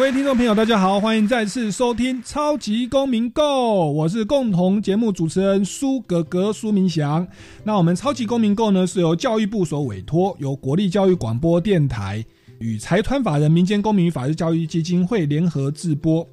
[0.00, 3.42] 各位听众朋友，大家好，欢迎再次收听《超级公民 Go》，
[3.90, 7.28] 我是共同节目主持人苏格格苏明祥。
[7.64, 12.24] 那我们《超级公民 Go》呢，是由教育部所委托，由国立教育广播电台
[12.60, 16.26] 与财团法人民间公民与法治教育基金会联合制播。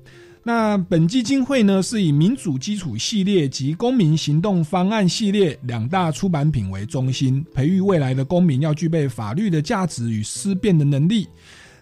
[0.44, 11.28] 那本基金会呢，是以民主基础系列及公民行动方案系列两大出版品为中心，培育未来的公民要具备法律的价值与思辨的能力。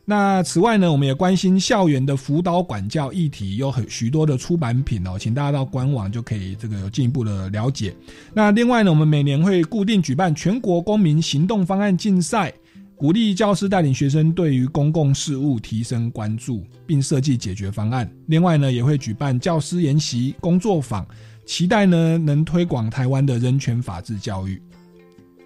[0.08, 7.96] 那此外呢，我们也关心校园的辅导管教议题，有很许多的出版品哦，请大家到官网就可以这个有进一步的了解。
[8.32, 12.54] 那另外呢，我们每年会固定举办全国公民行动方案竞赛，
[12.96, 18.08] 鼓励教师带领学生对于公共事务提升关注，并设计解决方案。
[18.28, 21.04] 另外呢，也会举办教师研习工作坊，
[21.48, 24.62] 期待呢能推广台湾的人权法治教育。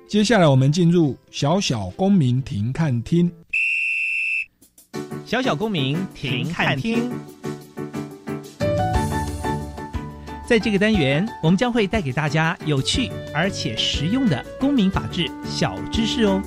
[0.06, 3.32] 接下来我们进入小小公民庭看厅。
[5.26, 7.12] 小小公民停看听，
[10.48, 16.42] 在这个单元，我们将会带给大家有趣而且实用的公民法治小知识哦。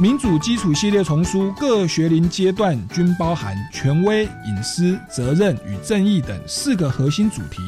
[0.00, 7.60] 民主基础系列丛书各学龄阶段均包含权威、隐私、责任与正义等四个核心主题。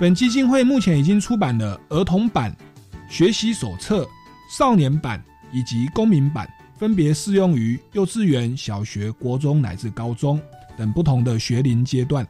[0.00, 2.56] 本基金会目前已经出版了儿童版、
[3.10, 4.08] 学习手册、
[4.50, 6.48] 少年版以及公民版，
[6.78, 10.40] 分别适用于幼稚园、小学、国中乃至高中
[10.74, 12.26] 等不同的学龄阶段。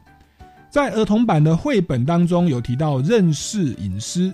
[0.69, 4.33] 在儿童版的绘本当中，有提到认识隐私，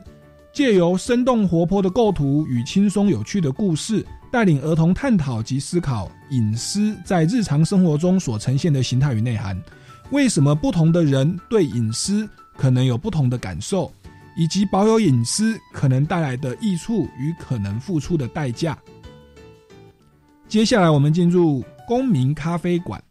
[0.51, 4.03] 借由生动活泼的构图与轻松有趣的故事。
[4.31, 9.61] 带领儿童探讨及思考隐私在日常生活中所呈现的形态与内涵，
[10.09, 13.91] 为什么不同的人对隐私可能有不同的感受，
[14.35, 18.77] 以及保有隐私可能带来的益处与可能付出的代价。
[20.47, 23.01] 接下来，我们进入公民咖啡馆。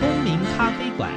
[0.00, 1.10] 公民咖啡馆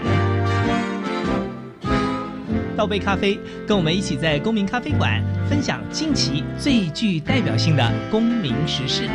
[2.76, 9.08] 倒杯咖啡，跟我们一起在公民咖啡馆分享近期最具代表性的公民时事。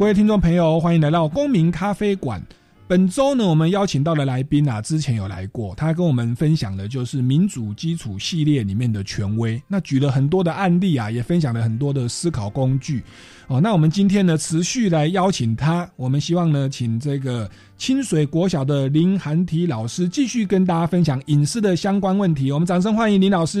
[0.00, 2.42] 各位听众朋友，欢迎来到公民咖啡馆。
[2.88, 13.02] 本周呢，我们邀请到的来宾啊，之前有来过，他跟我们分享的就是民主基础系列里面的权威，那举了很多的案例啊，也分享了很多的思考工具。
[13.46, 15.86] 哦，那我们今天呢，持续来邀请他。
[15.96, 17.48] 我们希望呢，请这个
[17.80, 22.52] 清水国小的林涵体老师继续跟大家分享隐私的相关问题。
[22.52, 23.58] 我们掌声欢迎林老师。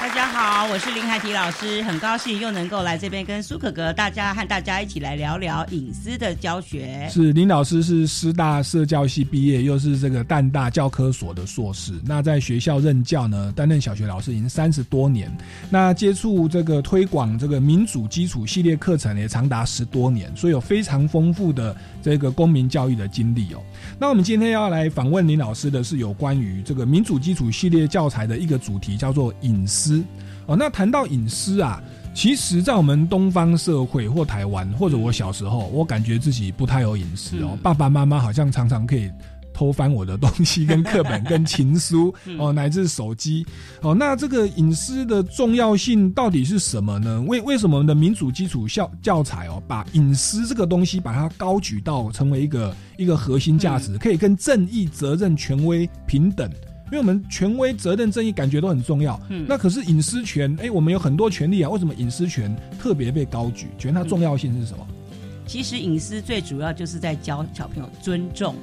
[0.00, 7.06] 大家好，我是林海体老师，很高兴又能够来这边跟苏可格大家和大家一起来聊聊隐私的教学。
[7.08, 11.92] 是林老师是师大社教系毕业，又是这个淡大教科所的硕士。
[12.04, 15.30] 那在学校任教呢，担任小学老师已经三十多年。
[15.70, 19.16] 那接触这个推广这个民主基础系列课程。
[19.16, 23.62] 也长达十多年，所以有非常丰富的这个公民教育的经历哦。
[23.98, 30.02] 那我们今天要来访问林老师的是有关于这个民主基础系列教材的一个主题，叫做隐私
[30.46, 30.56] 哦。
[30.56, 31.82] 那谈到隐私啊，
[32.14, 37.58] 其实，在我们东方社会或台湾，或者我小时候，我感觉自己不太有隐私哦。
[37.62, 39.10] 爸爸妈妈好像常常可以。
[39.56, 43.46] 偷翻我的东西，跟课本、跟情书 哦，乃至手机
[43.80, 47.22] 哦，那这个隐私的重要性到底是什么呢？
[47.22, 56.50] 为为什么我们的民主基础教教材哦，把隐私这个东西把它高举到成为一个一个核心价值，可以跟正义、责任、权威平等？
[56.86, 63.68] 因为我们权威、责任、正义感觉都很重要，嗯，那可是隐私权，哎，我们有很多权利啊，为什么隐私权特别被高举？
[63.78, 64.86] 觉得它重要性是什么？
[65.46, 68.54] 其实隐私最主要就是在教小朋友尊重。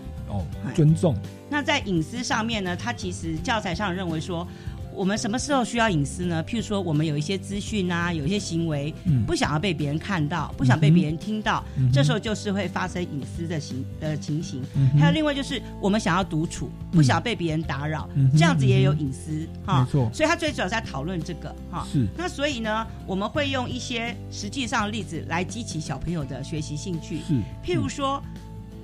[0.73, 1.15] 尊重。
[1.49, 2.75] 那在隐私上面呢？
[2.75, 4.47] 他其实教材上认为说，
[4.95, 6.43] 我们什么时候需要隐私呢？
[6.43, 14.63] 譬如说，我们有一些资讯啊，有一些行为嗯不想要被别人看到，不想被别人听到，嗯这时候就是会发生隐私的情的情形。
[14.75, 19.91] 嗯还有另外就是我们想要独处，不想被别人打扰，嗯这样子也有隐私哈没。
[19.91, 21.85] 错，所以他最主要在讨论这个哈。
[21.91, 27.33] 是那所以呢，我们会用一些实际上的例子来激起小朋友的学习兴趣，是，
[27.63, 28.21] 譬如说，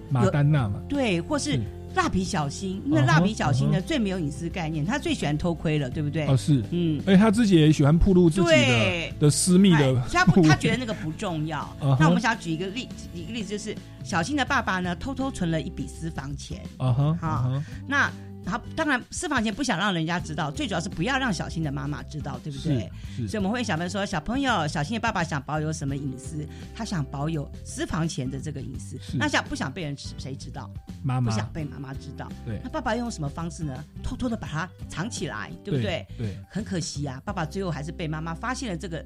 [0.10, 1.60] 马丹娜嘛，对，或是是
[1.96, 6.28] 蜡笔小新，因为嗯哼蜡笔小新嗯呢最没有隐私概念，他最喜欢偷窥了，对不对？
[6.28, 11.68] 哦是，嗯，而且他自己也喜欢暴露自己的的私密哎的所以他不， 他觉得那个不重要。
[12.00, 18.12] 那我们想举一个例，举一个例子，就是小新的爸爸呢偷偷存了一笔私房钱，啊哈，好啊哈那
[18.50, 22.90] 然后当然私房钱不想让人家知道，最主要是不要让小新的妈妈知道，对不对？
[23.28, 26.48] 所以我们会小朋友说，小朋友，小新的爸爸想保有什么隐私？
[26.76, 28.98] 他想保有私房钱的这个隐私。
[29.14, 30.68] 那想不想被人知谁知道？
[31.04, 32.28] 妈妈不想被妈妈知道。
[32.44, 33.86] 对那爸爸用什么方式呢？
[34.02, 36.08] 偷偷的把它藏起来，对不对？
[36.18, 39.06] 对，很可惜啊，爸爸最后还是被妈妈发现了这个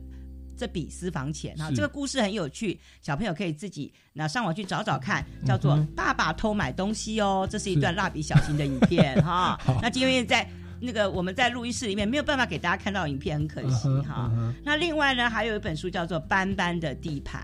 [0.58, 1.70] 这笔私房钱哈。
[1.70, 7.48] 是这个故事很有趣，小朋友可以自己那上网去找找看，叫做爸爸偷买东西》哦。
[7.50, 9.60] 这是一段蜡笔小新的影片哈。
[9.82, 10.48] 那因为在
[10.80, 14.30] 那个我们在录音室里面没有办法给大家看到影片，很可惜哈。
[14.66, 17.42] 那另外呢，还有一本书叫做《斑斑的地盘》，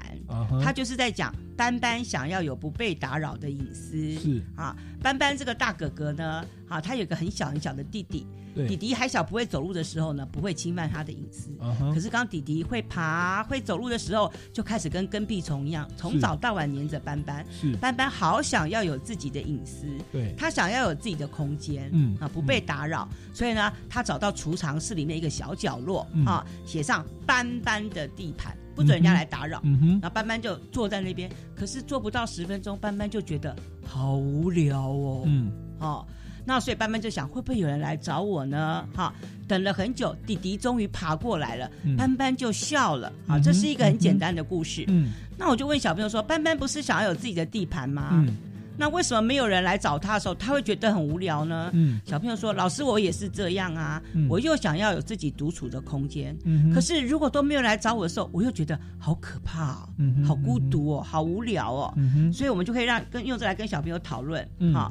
[0.62, 4.14] 它就是在讲斑斑想要有不被打扰的隐私。
[4.20, 11.50] 是啊，斑斑这个大哥哥呢，啊，他有个很小很小的弟弟，弟，弟还小不会走路的时候呢，不会侵犯他的隐私。
[11.94, 17.46] 可，是刚弟弟会爬、会走路的时候，就开始跟跟屁虫一样，从早到晚黏着斑斑。
[17.52, 23.08] 是，斑斑好想要有自己的隐私，对，他想要有自己的空间，嗯啊，不被打扰。
[23.34, 29.62] 所以呢，他找到储藏室里面一个小角落，嗯啊，写上斑斑的地盘，不准人家来打扰。
[29.64, 33.56] 嗯哼，然后斑斑就坐在那边，可是坐不到十分钟，斑斑就觉得
[33.86, 35.24] 好无聊哦。
[35.26, 36.06] 嗯，哦，
[36.46, 38.88] 那所以班班就想，会不会有人来找我呢？
[38.96, 39.14] 哈、
[39.48, 43.08] 等了很久，弟弟终于爬过来了，嗯斑斑就笑了。
[43.28, 44.86] 啊，嗯这是一个很简单的故事。
[44.88, 48.10] 嗯那我就问小朋友说，班班不是想要有自己的地盘吗？
[48.14, 48.36] 嗯
[48.82, 51.70] 那为什么没有人来找他的时候，他会觉得很无聊呢？
[51.74, 56.34] 嗯小朋友说，老师我也是这样啊，嗯我又想要有自己独处的空间。
[56.46, 61.94] 嗯，可是如果都没有来找我的时候，我又觉得好可怕哦，嗯好孤独哦，好无聊哦。
[61.98, 64.90] 嗯哼，所以我们就可以让跟用这来跟小朋友讨论，嗯哈、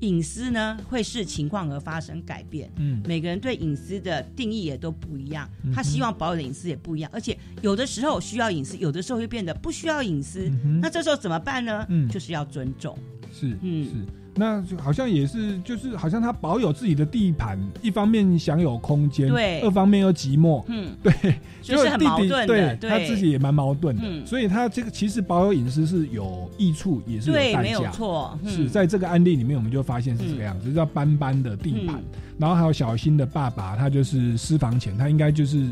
[0.00, 2.70] 隐私呢会视情况而发生改变。
[2.76, 10.48] 嗯每个人对隐私的定义也都不一样他希望保有的隐私也不一样，而且有的时候需要隐私，有的时候会变得不需要隐私。
[10.64, 11.86] 嗯那这时候怎么办呢？
[11.88, 12.98] 嗯就是要尊重。
[13.32, 13.90] 是嗯是。
[14.36, 19.60] 那就好像也是，就是好像他保有自己的地盘，一方面享有空间，对。
[19.60, 21.12] 二方面又寂寞，嗯， 对，
[21.60, 24.24] 就是很弟弟矛盾的，对他自己也蛮矛盾的，嗯。
[24.26, 27.90] 所以他这个其实保有隐私是有益处，也是有对，代没有价。
[27.90, 28.50] 错，嗯。
[28.50, 32.04] 是在这个案例里面，我们就发现是这个样子，叫斑斑的地盘，嗯。
[32.38, 35.66] 然后还有小新的爸爸，他就是私房钱，他应该就是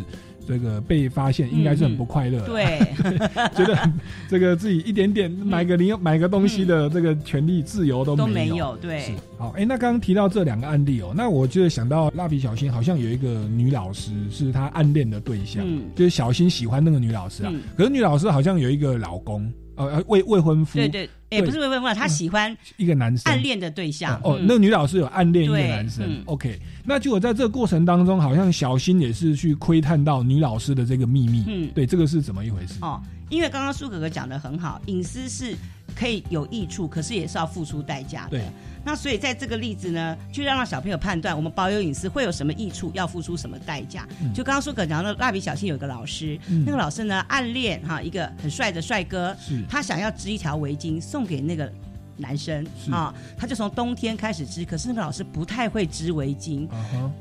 [0.49, 2.81] 这个被发现，嗯应该是很不快乐，，对，
[3.55, 3.93] 觉得
[4.31, 8.81] 这个自己一点点买个零买个东西的这个权利自由都都没没有，是。
[8.81, 15.83] 对，好，哎、那刚刚提到这两个案例哦，那我就想到蜡笔小新好像有一个女老师是他暗恋的对象，嗯。
[15.95, 17.61] 就是小新喜欢那个女老师啊，嗯。
[17.77, 32.75] 可是女老师好像有一个老公，呃呃未未婚夫，对对，也，不是未婚夫，他喜欢一个男生暗恋的对象哦，那个女老师有暗恋一个男生嗯，OK，那结果在这个过程当中，好像小新也是去窥探到女老师的这个秘密，嗯对，这个是怎么一回事？
[32.83, 35.55] 哦，因为刚刚苏哥哥讲的很好，隐私是
[35.95, 38.43] 可以有益处，可是也是要付出代价的对。
[38.89, 44.09] 那所以在这个例子呢，就要让小朋友判断我们保有隐私会有什么益处，要付出什么代价。
[44.23, 49.37] 嗯就刚刚苏哥讲的，蜡笔小新有一个老师，嗯那个老师呢暗恋哈一个很帅的帅哥，
[49.69, 51.71] 他想要织一条围巾送给那个
[52.19, 56.69] 男生啊，他就从冬天开始织，可是那个老师不太会织围巾，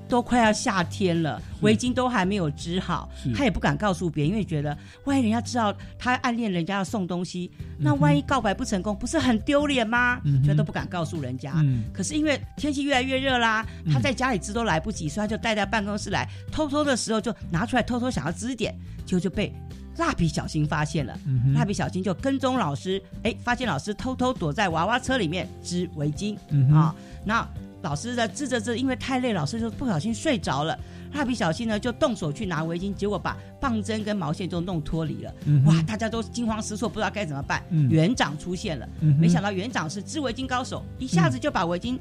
[0.10, 10.20] 都快要夏天了，围巾都还没有织好，他也不敢告诉别人，因为觉得万一人家知道他暗恋人家要送东西，嗯那万一告白不成功，不是很丢脸吗？
[10.26, 10.46] 嗯哼。
[10.46, 11.54] 所以都不敢告诉人家。
[11.58, 11.84] 嗯。
[11.94, 13.94] 可是因为天气越来越热啦，嗯。
[13.94, 18.76] 他在家里织都来不及，所以他就带到办公室来，偷偷的时候就拿出来，偷偷想要织一点，
[19.06, 19.54] 结果就被
[19.98, 21.18] 蜡笔小新发现了。
[21.26, 26.38] 嗯蜡笔小新就跟踪老师，哎，发现老师偷偷躲在娃娃车里面织围巾。
[26.74, 27.48] 啊，那
[27.82, 30.78] 老师呢织着织，因为太累，老师就不小心睡着了。
[31.14, 35.34] 蜡笔小新呢就动手去拿围巾，结果把棒针跟毛线都弄脱离了。
[35.46, 37.64] 嗯哇，大家都惊慌失措，不知道该怎么办。
[37.70, 41.98] 嗯园长出现了，嗯没想到园长是织围巾高手，一下子就把围巾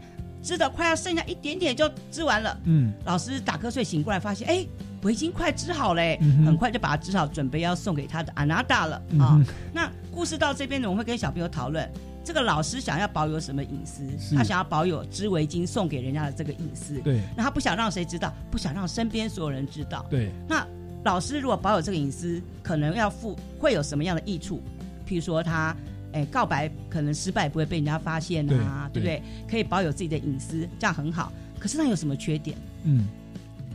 [0.47, 2.57] 织的快要剩下一点点就织完了。
[2.65, 4.65] 嗯老师打瞌睡醒过来，发现哎，
[5.03, 9.47] 围巾快织好嘞，嗯很快就把它织好，准备要送给他的阿娜达了嗯啊哼。
[9.73, 11.91] 那故事到这边呢，我们会跟小朋友讨论，
[12.25, 14.07] 这个老师想要保有什么隐私？
[14.37, 17.01] 他想要保有织围巾送给人家的这个隐私。
[17.01, 20.07] 对那他不想让谁知道，不想让身边所有人知道。
[20.09, 20.65] 对那
[21.03, 24.63] 老师如果保有这个隐私，可能要付会有什么样的益处？
[25.05, 25.75] 譬如说他。
[26.17, 29.23] 哎，告白可能失败不会被人家发现啊，对对不对？
[29.51, 31.31] 可以保有自己的隐私，这样很好。
[31.59, 32.57] 可是那有什么缺点？
[32.85, 33.07] 嗯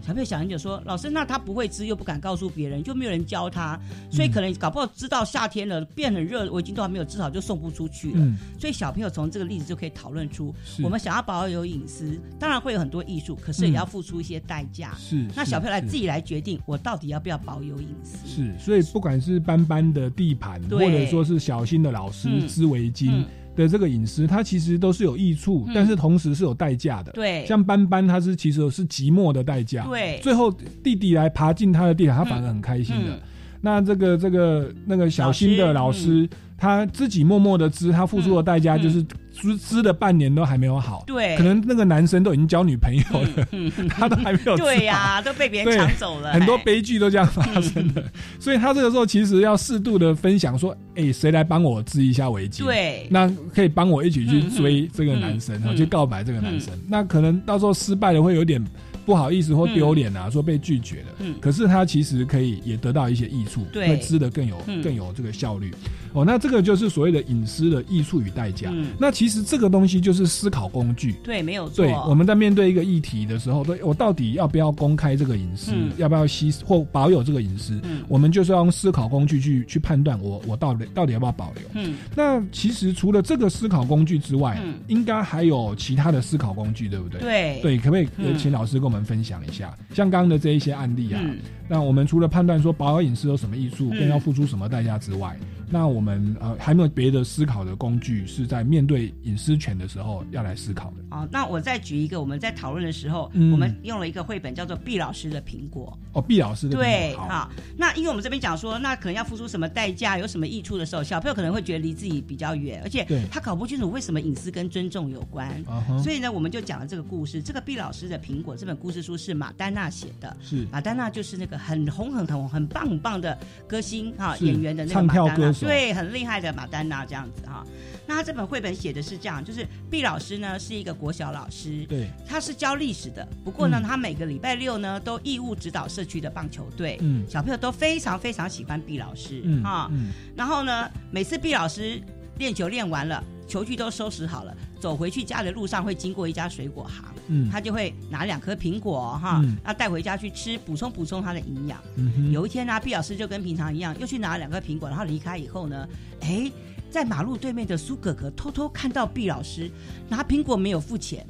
[0.01, 3.79] 小朋友想很久说，老师，那他不会织又不敢告诉别人，就没有人教他，
[4.12, 8.17] 所以可能搞不好知道夏天了变很热，围巾都还没有织好就送不出去了。
[8.17, 8.36] 嗯。
[8.60, 10.53] 所以小朋友从这个例子就可以讨论出，
[10.84, 14.93] 我们想要保有隐私，当然会有很多艺术，可是也要付出一些代价。
[14.98, 18.27] 是是那小朋友来自己来决定，我到底要不要保有隐私？
[18.27, 22.48] 是，所以不管是斑斑的地盘，或者说是小新的老师嗯。
[22.48, 27.12] 织围巾嗯的这个隐私，它其实都是有益处，嗯但是同时是有代价的。
[27.12, 29.86] 对，像斑斑，它是其实是寂寞的代价。
[29.86, 30.51] 对最后
[30.84, 33.15] 弟弟来爬进他的地盘，他反而很开心的。
[33.15, 33.20] 嗯
[33.63, 36.27] 那这个这个那个小新的老老师，
[36.62, 38.84] 他自己默默的织，他付出的代价嗯。
[38.84, 39.03] 就是
[39.34, 41.03] 织织了半年都还没有好。
[41.08, 43.48] 对，可能那个男生都已经交女朋友了，
[43.89, 44.56] 他都还没有。
[44.58, 46.62] 对呀、都被别人抢走了，很多哎。
[46.63, 48.03] 悲剧都这样发生的，
[48.39, 56.72] 所以他这个时候其实要适度的分享说，哎、谁来帮我织一下围巾？，对，那可以帮我一起去追这个男生，然后去告白这个男生。
[56.88, 58.63] 那可能到时候失败了会有点
[59.06, 61.08] 不好意思或丢脸啊，说被拒绝了。
[61.20, 61.36] 嗯。
[61.39, 63.88] 可是他其实可以也得到一些益处，对。
[63.88, 64.84] 会织的更有嗯。
[64.84, 65.74] 更有这个效率。
[66.13, 68.70] 哦，那这个就是所谓的隐私的艺术与代价。
[68.72, 71.13] 嗯那其实这个东西就是思考工具。
[71.24, 81.63] 对，没有错，对，我们在面对一个议题的时候，对我到底要不要公开这个隐私，嗯要不要吸或保有这个隐私，嗯我们就是要用思考工具去去判断我我到底到底要不要保留。
[81.74, 87.20] 嗯那其实除了这个思考工具之外，嗯应该还有其他的思考工具，对不对？
[87.22, 89.75] 对对，可不可以请老师跟我们分享一下？
[89.94, 91.38] 像刚刚的这一些案例啊，嗯
[91.68, 95.38] 那我们除了判断说保有隐私有什么益处，更要付出什么代价之外，
[95.72, 100.98] 那我们呃还没有别的思考的工具是在面对隐私权的时候要来思考的。
[101.12, 105.98] 哦，那我再举一个，我们在讨论的时候，嗯我们用了一个绘本叫做毕老师的苹果。
[106.13, 115.63] 哦，毕老师的对，好，哈，那因为我们这边讲说，那可能要付出什么代价，有什么益处的时候，小朋友可能会觉得离自己比较远，而且他搞不清楚为什么隐私跟尊重有关。
[116.04, 117.42] 所以呢，我们就讲了这个故事。
[117.42, 120.36] 这个毕老师的苹果这本故事书是马丹娜写的。
[120.42, 123.38] 是马丹娜就是那个很红、很很红、很棒、很棒的
[123.68, 127.65] 歌星哈，是演员的那个唱马丹娜，手对，很厉害的马丹娜这样子哈。
[128.08, 139.88] 那他这本绘本写的是这样，就是毕老师呢是一个国小老师，对，他是教历史的，不过呢，嗯他每个礼拜六呢都义务指导社区的棒球队，嗯小朋友都非常非常喜欢毕老师嗯哈。
[139.91, 142.01] 嗯然后呢，每次毕老师
[142.38, 151.84] 练球练完了，球具都收拾好了，走回去家的路上会经过一家水果行，嗯，他就会拿两颗苹果哈嗯，要带回家去吃，补充补充他的营养。
[151.98, 155.86] 嗯有一天呢，毕老师就跟平常一样，又去拿了两颗苹果，然后离开以后呢，
[156.22, 156.50] 哎，
[156.89, 159.70] 在马路对面的苏哥哥偷偷看到毕老师
[160.08, 161.27] 拿苹果没有付钱，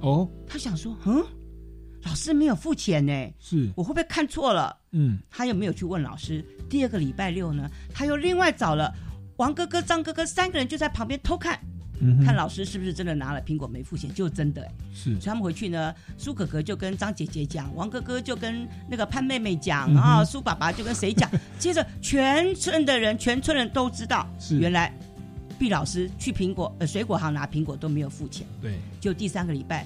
[0.00, 0.28] 哦。
[0.46, 1.24] 他想说，嗯，
[2.04, 3.68] 老师没有付钱呢，是。
[3.74, 4.76] 我会不会看错了？
[4.92, 5.18] 嗯。
[5.28, 6.44] 他又没有去问老师。
[6.70, 8.92] 第二个礼拜六呢，他又另外找了
[9.36, 11.58] 王哥哥、张哥哥三个人就在旁边偷看，
[12.24, 14.70] 看老师是不是真的拿了苹果没付钱，就真的哎。
[14.94, 24.92] 是所以他们回去呢，苏可可就跟张姐姐讲，王哥哥就跟那个潘妹妹讲啊，苏爸爸就跟谁讲， 接着全村的人，全村人都知道，是原来
[25.58, 28.46] 毕老师去苹果呃水果行拿苹果都没有付钱。
[28.60, 29.84] 对就第三个礼拜，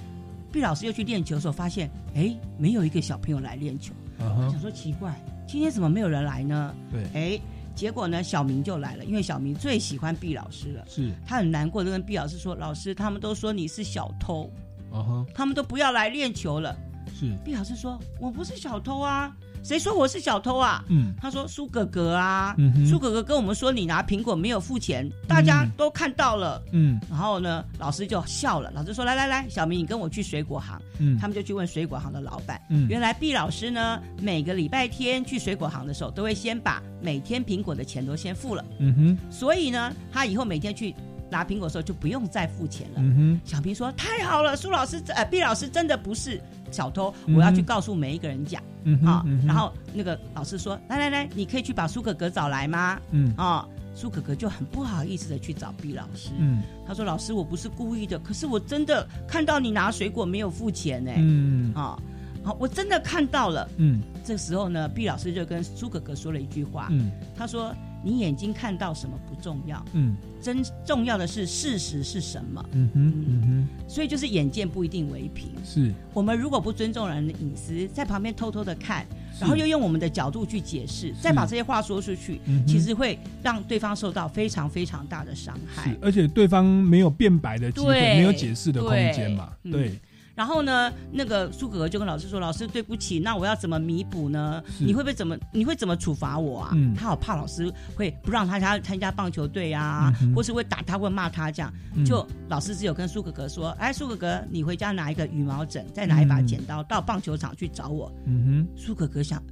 [0.51, 3.93] 毕老师又去练球的时候，发现哎，没有一个小朋友来练球。
[4.19, 5.15] 啊哈想说奇怪，
[5.47, 6.75] 今天怎么没有人来呢？
[6.91, 7.39] 对哎，
[7.79, 10.85] 结果呢，小明就来了，因为小明最喜欢毕老师了。
[10.85, 11.13] 是。
[11.25, 14.51] 他很难过，就跟毕老师说：“老师，他们都说你是小偷，
[14.91, 15.25] 啊哈。
[15.33, 16.75] 他们都不要来练球了。
[17.17, 22.55] 是”毕老师说：“我不是小偷啊，谁说我是小偷啊？”嗯他说：“苏哥哥啊，
[22.89, 26.61] 苏哥哥跟我们说你拿苹果没有付钱，大家嗯都看到了。
[26.71, 28.71] 嗯然后呢，老师就笑了。
[28.73, 32.61] 老师说：“来来来，小明，你跟我去水果行。”嗯他们就去问水果行的老板。
[32.69, 40.93] 嗯原来毕老师呢，每个礼拜天去水果行的时候，都会先把每天苹果的钱都先付了，嗯哼所以呢，他以后每天去
[41.29, 42.95] 拿苹果的时候就不用再付钱了。
[42.97, 48.61] 嗯哼小平说：“太好了，苏老师，呃，毕老师真的不是小偷，嗯我要去告诉每一个人讲
[49.01, 49.25] 嗯啊。
[49.45, 56.29] 然后那个老师说：“来来来，你可以去把苏哥哥找来吗嗯？”啊，苏哥哥就很不好意思的去找毕老师。
[56.37, 61.97] 嗯他说：“老师，我不是故意的，可是我真的看到你拿水果没有付钱呢、嗯啊，
[62.43, 63.67] 好，我真的看到了。
[63.77, 70.15] 嗯这时候呢，毕老师就跟苏哥哥说了一句话，嗯他说：“你眼睛看到什么不重要，嗯。
[70.41, 72.65] 真重要的是事实是什么。
[72.71, 73.41] 嗯哼嗯。
[73.41, 73.67] 哼。
[73.89, 75.49] 所以就是眼见不一定为凭。
[75.65, 75.93] 是。
[76.13, 79.05] 我们如果不尊重人的隐私，在旁边偷偷的看，
[79.37, 85.91] 然后又用我们的角度去解释，再把这些话说出去，嗯其实会让对方受到非常非常大的伤害。
[85.91, 89.73] 是。，而且对方没有辩白的机会，对没有解释的空间嘛，对嗯。
[89.73, 89.99] 对，
[90.39, 94.63] 然后呢，那个苏哥哥就跟老师说：“老师，对不起，那我要怎么弥补呢？
[94.79, 95.37] 你会不会怎么？
[95.51, 101.69] 你会怎么处罚我啊？”嗯他好怕老师会不让他参参加棒球队啊，嗯或是会打他，会骂他这样。
[101.93, 108.09] 嗯就老师只有跟苏哥哥说：“哎，苏哥哥，你回家拿一个羽毛枕，再拿一把嗯剪刀，到棒球场去找我。
[108.25, 109.43] 嗯哼苏哥哥想，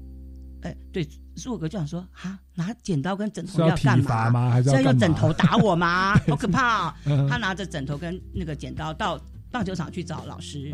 [0.62, 4.29] 哎，对，苏哥哥就想说：“啊，拿剪刀跟枕头，要头干嘛？
[4.32, 4.50] 吗？
[4.51, 5.34] 还是要用枕头？
[5.34, 6.15] 打我吗？
[6.29, 9.20] 好可怕、哦！”嗯他拿着枕头跟那个剪刀到
[9.51, 10.72] 棒球场去找老师。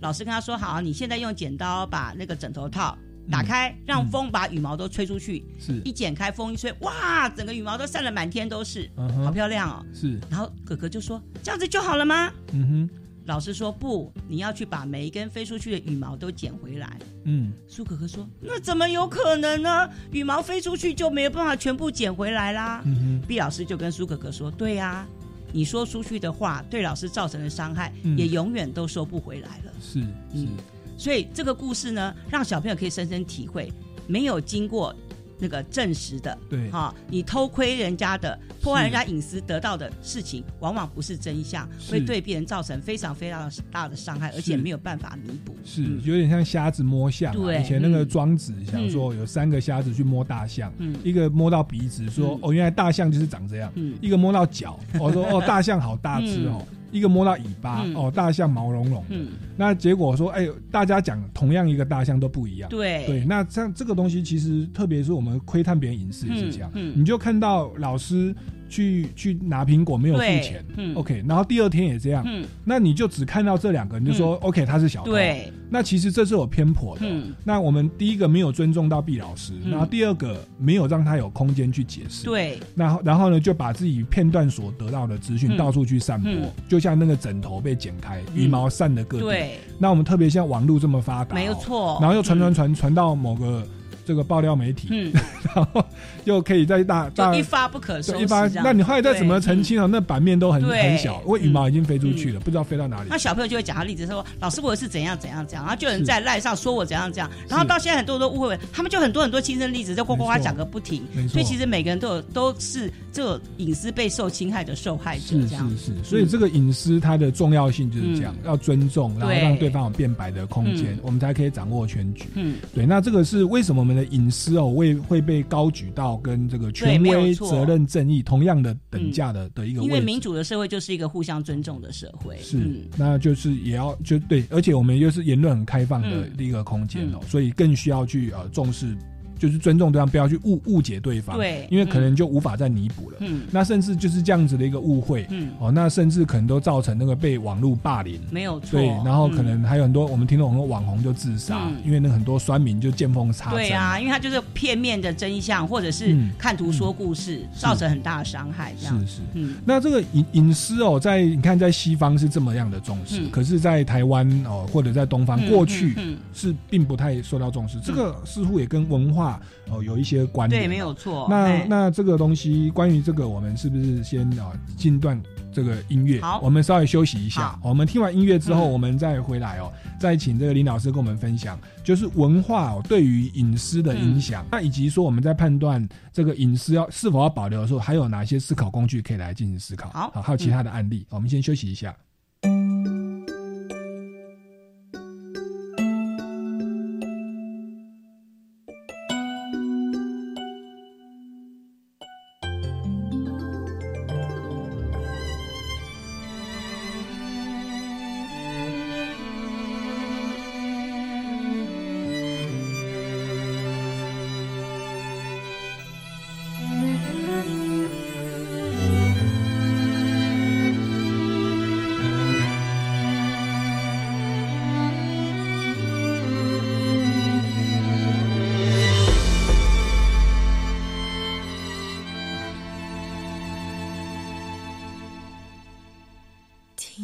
[0.00, 2.96] 老师跟他说：“好，你现在用剪刀把那个枕头套
[3.30, 5.44] 打嗯开，让风把羽毛都吹出去。
[5.58, 9.84] 是，一剪开，风一吹，哇，整个羽毛都散了满天都是，嗯好，漂亮哦。
[9.94, 12.90] 是，然后哥哥就说：“这样子就好了吗嗯哼，？”
[13.26, 16.98] 老师说：“不，你要去把每一根飞出去的羽毛都捡回来。
[17.24, 19.88] 嗯，”苏哥哥说：“那怎么有可能呢？
[20.10, 22.82] 羽毛飞出去就没有办法全部捡回来啦。
[22.84, 25.06] 嗯哼，毕老师就跟苏哥哥说：“对呀、
[25.52, 28.16] 你说出去的话对老师造成的伤害，嗯。
[28.16, 30.06] 也永远都收不回来了。”是是。
[30.32, 30.48] 嗯，
[30.96, 33.72] 所以这个故事呢，让小朋友可以深深体会，
[34.06, 34.94] 没有经过
[35.40, 36.70] 那个证实的，对。
[36.70, 41.92] 哈、你偷窥人家的、破坏人家隐私得到的事情，往往不是真相，是。
[41.92, 44.56] 会对别人造成非常非常大的伤害，而且是。
[44.58, 45.56] 没有办法弥补。
[45.64, 46.00] 是，嗯。
[46.04, 47.36] 有点像瞎子摸象啊。
[47.36, 47.60] 对。
[47.60, 50.94] 以前那个嗯庄子想说，有三个瞎子去摸大象，嗯。
[51.02, 52.38] 一个摸到鼻子，说嗯。
[52.42, 53.96] 哦，原来大象就是长这样；嗯。
[54.00, 57.94] 一个摸到脚，我说哦，大象好大只哦；一个摸到尾巴，嗯。
[57.94, 59.06] 哦，大象毛茸茸的。
[59.10, 62.68] 嗯，那结果说，哎，大家讲同样一个大象都不一样。
[62.70, 63.06] 对。
[63.06, 67.00] 对，那像这个东西，其实特别是我们窥探别人隐私也是这样，嗯嗯。
[67.00, 68.34] 你就看到老师
[68.70, 70.94] 去去拿苹果没有付对钱、嗯。
[70.94, 77.02] O k 然后第二天也这样，嗯，那你就只看到这两个，你就说、OK 他是小偷，，对，那其实这是有偏颇的。
[77.04, 79.72] 嗯，那我们第一个没有尊重到毕老师，嗯。
[79.72, 85.56] 然后第二个没有让他有空间去解释，，对，然后然后呢就把自己片段所得到的资讯嗯。
[85.58, 86.50] 到处去散播，嗯。
[86.68, 89.24] 就像那个枕头被剪开，羽毛散的各地。
[89.24, 91.54] 对，那我们特别像网络这么发达、没有。
[91.54, 91.98] 错。
[92.00, 93.66] 然后又传传传传到某个
[94.10, 95.12] 这个爆料媒体，嗯，
[95.54, 95.84] 然后
[96.24, 99.86] 又可以在大大就一发不可收拾一发，那你后来再怎么澄清啊？
[99.86, 103.08] 那版面都很很小，因为羽毛已经飞出去了，不知道飞到哪里。
[103.08, 103.20] 那。
[103.20, 111.04] 小朋友就会讲他例子，说老师我是怎样怎样怎样，然后就有人在赖上说我怎样怎样，然后到现在很多人都误会，他们就很多很多亲身例子，在呱呱呱讲个不停。
[111.12, 111.22] 没。
[111.28, 111.34] 错。
[111.34, 115.70] 所以其实每个人都有都是这种隐私被受侵害的受害者是这样。
[115.76, 115.92] 是。
[115.92, 118.46] 是，所以这个隐私它的重要性就是这样，嗯。
[118.46, 122.24] 要尊重，然后让对方有辩白的空间嗯，我们才可以掌握全局。
[122.34, 130.00] 嗯，对，那这个是为什么我们的隐私哦会会被高举到跟这个权威、责任、正义同样的等价的的一个因为。
[130.00, 132.36] 民主的社会就是一个互相尊重的社会。
[132.38, 138.96] 是，嗯那就是也要就对，而且我们又是言论很开放的嗯一个空间哦，所以更需要去呃重视，
[139.40, 143.16] 就是尊重对方，不要去误误解对方，对因为可能就无法再弥补了。
[143.20, 148.20] 嗯那甚至就是这样子的一个误会，嗯，哦，那甚至可能都造成那个被网络霸凌。
[148.30, 148.78] 没有错。
[148.78, 153.58] 对，然后可嗯能还有很多我们听到很多网红就自杀，嗯因为那很多酸民就见缝插针。
[153.58, 158.74] 对啊，因为他就是片面的真相，或者是嗯看图说故事，造成很大的伤害。
[158.78, 159.20] 这样是，是。
[159.32, 165.96] 嗯那这个隐隐私哦，在你看，在西方是这么样的重视，嗯可是，在台湾哦，或者在东方，嗯过去
[166.34, 167.78] 是并不太受到重视。
[167.80, 169.29] 这个似乎也跟文化
[169.70, 170.62] 哦有一些关联。
[170.62, 170.94] 对，没有。
[170.94, 171.26] 错。
[171.30, 175.20] 那哎那这个东西，关于这个，我们是不是先啊进段
[175.52, 176.20] 这个音乐？
[176.20, 177.60] 好我们稍微休息一下好。
[177.70, 189.88] 我们听完音乐之后，嗯我们再回来哦，再请这个林老师跟我们分享，就是文化哦对于隐私的影响，那以及说我们在判断这个隐私要是否要保留的时候，还有哪些思考工具可以来进行思考？
[189.90, 191.06] 好还有其他的案例。
[191.10, 191.94] 我们先休息一下。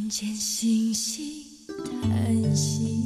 [0.06, 1.42] 看见星星
[2.00, 3.05] 叹息，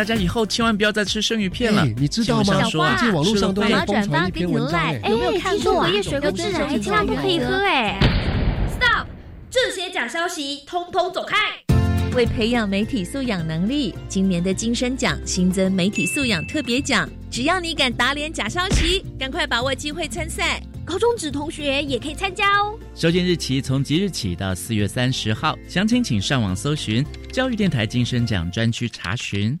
[0.00, 1.82] 大家以后千万不要再吃生鱼片了。
[1.82, 2.42] 哎你知道吗？
[2.42, 5.86] 新闻上说啊最近网络上都吃了会在疯传一篇文章，哎，有没有看过啊？
[5.86, 8.00] 隔夜水果致癌，千万不可以喝哎
[8.74, 9.06] ！Stop！
[9.50, 11.36] 这些假消息通通走开！
[12.16, 20.62] 为培养媒体素养能力，今年的金声奖新增媒体素养特别奖，只要你敢打脸假消息，赶快把握机会参赛。
[20.82, 22.74] 高中职同学也可以参加哦。
[22.94, 29.60] 收件日期从即日起到四月三十号，详情请上网搜寻教育电台金声奖专区查询。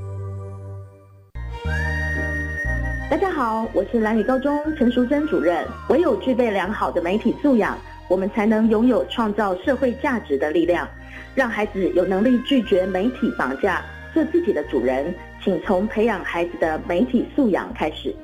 [3.11, 5.67] 大家好，我是蓝屿高中陈淑珍主任。
[5.89, 10.87] 唯有具备良好的媒体素养，我们才能拥有创造社会价值的力量，
[11.35, 15.13] 让孩子有能力拒绝媒体绑架，做自己的主人。
[15.43, 18.15] 请从培养孩子的媒体素养开始。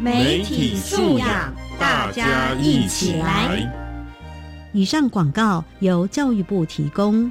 [0.00, 3.70] 媒体素养，大家一起来。
[4.72, 7.30] 以上广告由教育部提供。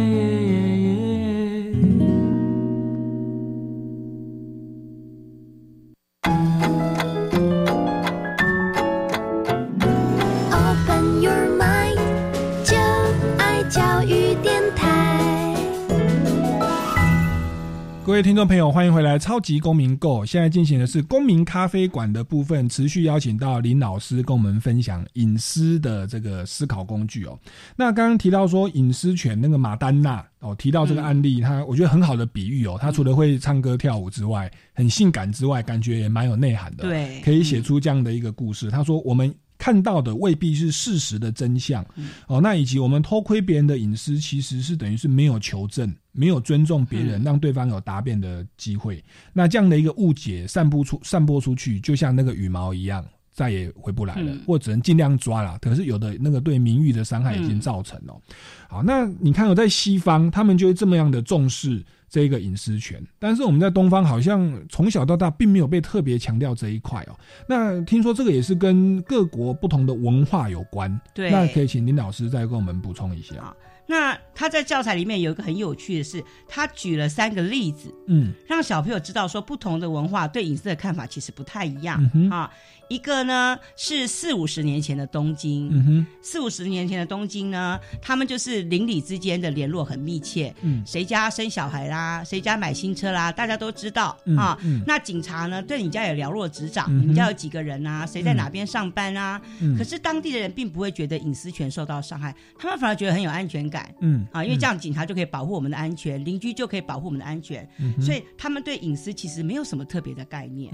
[18.21, 19.17] 位听众朋友，欢迎回来！
[19.17, 27.35] 超级公民购现在进行的是公民咖啡馆的部分，持续邀请到林老师跟我们分享隐私的这个思考工具哦。
[27.75, 32.77] 那刚刚提到说隐私权，那个马丹娜哦提到这个案例，他我觉得很好的比喻哦。
[32.79, 38.69] 他除了会唱歌跳舞之外，很性感之外，感觉也蛮有内涵的，对可以写出这样的一个故事。
[38.69, 39.33] 他说我们。
[39.61, 41.85] 看到的未必是事实的真相，
[42.25, 49.03] 哦，那以及我们偷窥别人的隐私，其实是等于是没有求证，没有尊重别人，让对方有答辩的机会。
[49.31, 55.59] 那这样的一个误解散布出、散播出去，就像那个羽毛一样，再也回不来了，嗯或只能尽量抓了。
[55.61, 58.19] 可是有的那个对名誉的伤害已经造成了。
[58.67, 67.15] 好，那你看，有在西方，他们就会这么样的重视这个隐私权，但是我们在东方好像从小到大并没有被特别强调这一块哦。
[67.47, 73.55] 那听说这个也是跟各国不同的文化有关，对那可以请林老师再跟我们补充一下。
[73.87, 82.51] 那他在教材里面有一个很有趣的是，他举了三个例子，嗯让小朋友知道说不同的文化对隐私的看法其实不太一样、嗯啊。
[82.91, 90.83] 一个呢是四五十年前的东京，嗯哼，四五十年前的东京呢，他们就是邻里之间的联络很密切，嗯。
[90.85, 94.57] 谁家生小孩啦，谁家买新车啦，大家都知道、嗯啊。
[94.61, 94.83] 嗯。
[94.85, 99.41] 那警察呢，对你家也了若指掌，嗯你们家有几个人啊，谁在哪边上班啊？
[99.61, 99.77] 嗯。
[99.77, 103.89] 可是当地的人并不会觉得隐私权受到伤害，他们反而觉得很有安全感。
[104.01, 110.69] 嗯啊，因为这样警察就可以保护我们的安全，邻居就可以保护我们的安全，嗯所以他们对隐私其实没有什么特别的概念。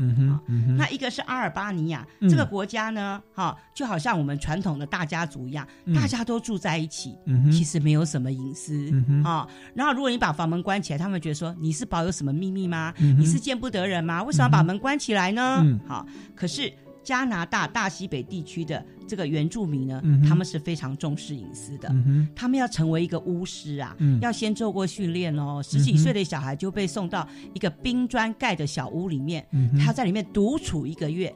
[0.78, 2.30] 那一个是阿尔巴尼亚、嗯。
[2.30, 5.94] 这个国家呢，哈、就好像我们传统的大家族一样，嗯。
[5.96, 9.24] 大家都住在一起，嗯其实没有什么隐私嗯哼。
[9.24, 12.94] 啊、然后如果你把房门关起来，他们觉得说你是保有什么秘密吗？
[13.00, 14.24] 嗯你是见不得人吗？
[14.24, 15.60] 为什么要把门关起来呢？
[15.64, 15.80] 嗯。
[15.88, 16.72] 好，可是
[17.08, 21.88] 加拿大大西北地区的这个原住民呢，嗯他们是非常重视隐私的。
[21.88, 25.64] 嗯他们要成为一个巫师啊，嗯要先做过训练哦。
[25.64, 31.34] 十几岁的小孩就被送到一个冰砖盖的小屋里面，嗯他在里面独处一个月。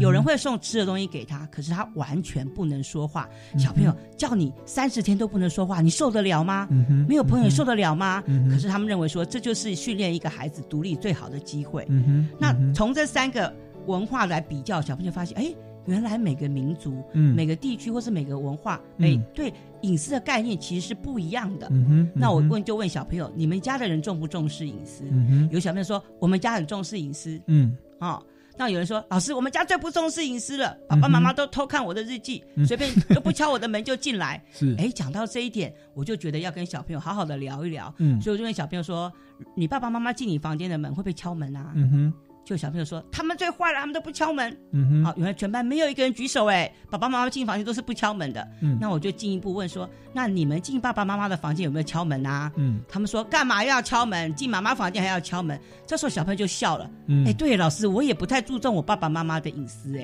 [0.00, 3.28] 有人会送吃的东西给他，可是他完全不能说话。
[3.52, 6.66] 嗯小朋友叫你三十天都不能说话，你受得了吗？
[6.70, 8.22] 嗯没有朋友受得了吗？
[8.26, 11.86] 嗯可是他们认为说，这就是训练一个孩子独立最好的机会。
[12.38, 13.54] 那从这三个
[13.86, 15.54] 文化来比较，小朋友发现，哎，
[15.86, 21.70] 原来每个民族、嗯每个地区或是每个文化，嗯哎，对隐私的概念其实是不一样的。
[22.14, 25.04] 那我问就问小朋友，你们家的人重不重视隐私？
[25.10, 27.40] 嗯哼有小朋友说，我们家很重视隐私。
[27.46, 28.22] 嗯哦，
[28.56, 34.42] 那有人说，老师，我们家最不重视隐私了，爸爸妈妈都偷看我的日记，嗯随便都不敲我的门就进来。
[34.52, 37.92] 是哎，讲到这一点，我就觉得要跟小朋友好好的聊一聊。
[37.98, 39.12] 嗯所以我就问小朋友说，
[39.54, 41.72] 你爸爸妈妈进你房间的门会不会敲门啊？
[41.74, 42.14] 嗯哼
[42.44, 44.56] 就小朋友说他们最坏了，他们都不敲门。
[44.72, 48.46] 嗯哼，好，原来全班没有一个人举手哎，爸爸妈妈进房间都是不敲门的。
[48.60, 52.52] 嗯那我就进一步问说，那你们进爸爸妈妈的房间有没有敲门啊？
[52.56, 54.34] 嗯他们说干嘛要敲门？
[54.34, 55.58] 进妈妈房间还要敲门？
[55.86, 56.90] 这时候小朋友就笑了。
[57.06, 60.02] 嗯哎，对，老师，我也不太注重我爸爸妈妈的隐私哎。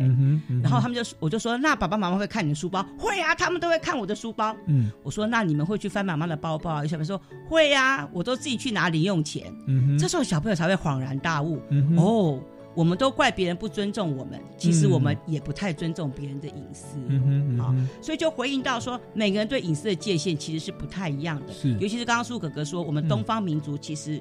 [0.63, 2.85] 然后他们就我就说，那爸爸妈妈会看你的书包？
[2.99, 4.57] 会啊，他们都会看我的书包。
[4.67, 6.83] 嗯我说，那你们会去翻妈妈的包包啊？
[6.83, 9.53] 有小朋友说会呀、我都自己去拿零用钱。
[9.67, 12.30] 嗯哼，这时候小朋友才会恍然大悟，嗯哼哦，
[12.75, 16.97] 我们都怪别人不尊重我们，其实嗯我们也不太尊重别人的隐私。
[17.09, 21.53] 嗯哼嗯好，所以就回应到说，每个人对隐私的界限其实是不太一样的。
[21.53, 24.21] 是尤其是刚刚苏哥哥说，我们东方民族其实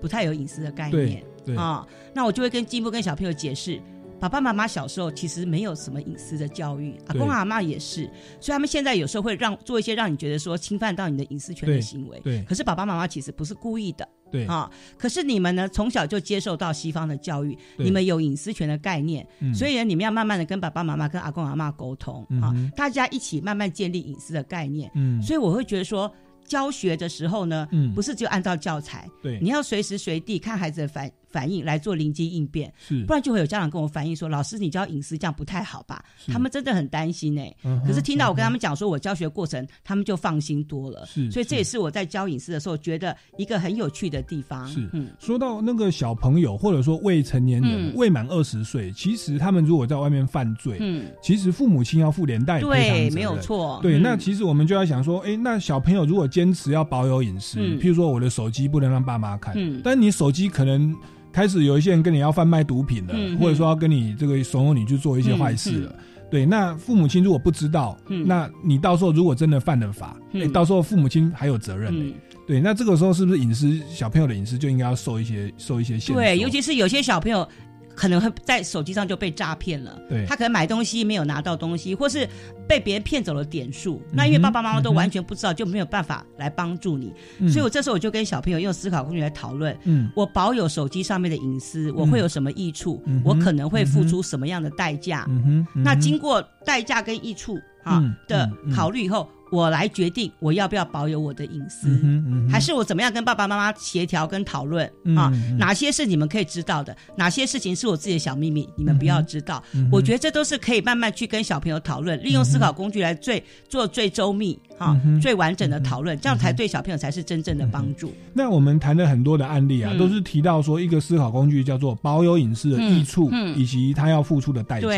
[0.00, 1.86] 不太有隐私的概念对啊。
[2.14, 3.80] 那我就会跟进一步跟小朋友解释。
[4.18, 8.04] 爸爸妈妈小时候其实没有什么隐私的教育，阿公阿妈也是，
[8.40, 12.20] 所以他们现在有时候会让做一些让你觉得说侵犯到你的隐私权的行为。
[12.20, 14.68] 对可是爸爸妈妈其实不是故意的，对啊。
[14.98, 24.90] 可是你们呢，从小就接受到西方的教育，你们有隐私权的概念，嗯所以呢，你们要慢慢的跟爸爸妈妈、跟阿公阿妈沟通啊，大家一起慢慢建立隐私的概念。
[24.94, 26.12] 嗯所以我会觉得说。
[26.44, 33.04] 教学的时候呢，嗯不是就按照教材，对你要随时随地看孩子的反反应来做临机应变，是。
[33.04, 36.04] 不然就会有家长跟我反映说，老师你教隐私这样不太好吧？
[36.28, 41.04] 他们真的很担心哎、嗯哼可是听到我跟他们讲说我教学过程，他们就放心多了。
[41.06, 41.78] 是所以这也是。
[41.78, 44.66] 我在教隐私的时候觉得一个很有趣的地方。
[44.68, 44.88] 是。
[44.92, 47.92] 嗯，说到那个小朋友，或者说未成年人、嗯。
[47.96, 52.80] 未满二十岁，其实他们如果在外面犯罪，嗯，其实父母亲要负连带责任。
[52.80, 53.80] 对没有错。
[53.82, 54.02] 对，嗯。
[54.02, 57.80] 那其实我们就要想说，哎，那小朋友如果坚持要保有隐私，嗯。
[57.80, 59.80] 譬如说我的手机不能让爸妈看，嗯。
[59.82, 60.94] 但你手机可能。
[61.32, 65.94] 开始有一些人跟你要贩卖毒品了，嗯或者说要跟你这个怂恿你去做一些坏事了。
[66.30, 70.16] 对，那父母亲如果不知道，嗯那你到时候如果真的犯了法，
[70.52, 72.14] 到时候父母亲还有责任、嗯
[72.46, 76.12] 对，那这个时候是不是隐私小朋友的隐私就应该要受一些受一些限制？
[76.14, 77.48] 对，尤其是有些小朋友。
[77.94, 80.24] 可能会在手机上就被诈骗了，对。
[80.26, 82.28] 他可能买东西没有拿到东西，或是
[82.66, 84.02] 被别人骗走了点数。
[84.10, 87.12] 嗯那因为爸爸妈妈都完全不知道，就没有办法来帮助你。
[87.38, 87.48] 嗯。
[87.50, 90.10] 所以我这时候我就跟小朋友用思考工具来讨论，嗯。
[90.14, 93.02] 我保有手机上面的隐私，我会有什么益处？
[93.06, 93.20] 嗯。
[93.24, 95.28] 我可能会付出什么样的代价？
[95.74, 98.14] 那经过代价跟益处啊、嗯。
[98.28, 105.58] 的考虑以后，我来决定我要不要保有我的隐私，嗯嗯还是我怎么样跟爸爸妈妈协调跟讨论、嗯啊嗯？
[105.58, 109.62] 哪些是你们可以知道的，哪些事情是我自己的小秘密，你们不要知道。
[109.74, 118.10] 嗯我觉得这都是可以慢慢去跟小朋友讨论，利用思考工具来最做最周密哈、嗯哼最完整的讨论，这样才对小朋友才是真正的帮助。
[118.32, 119.98] 那我们谈了很多的案例啊，嗯。
[119.98, 124.88] 都是提到说一个思考工具叫做保有隐私的益处，以及他要付出的代价。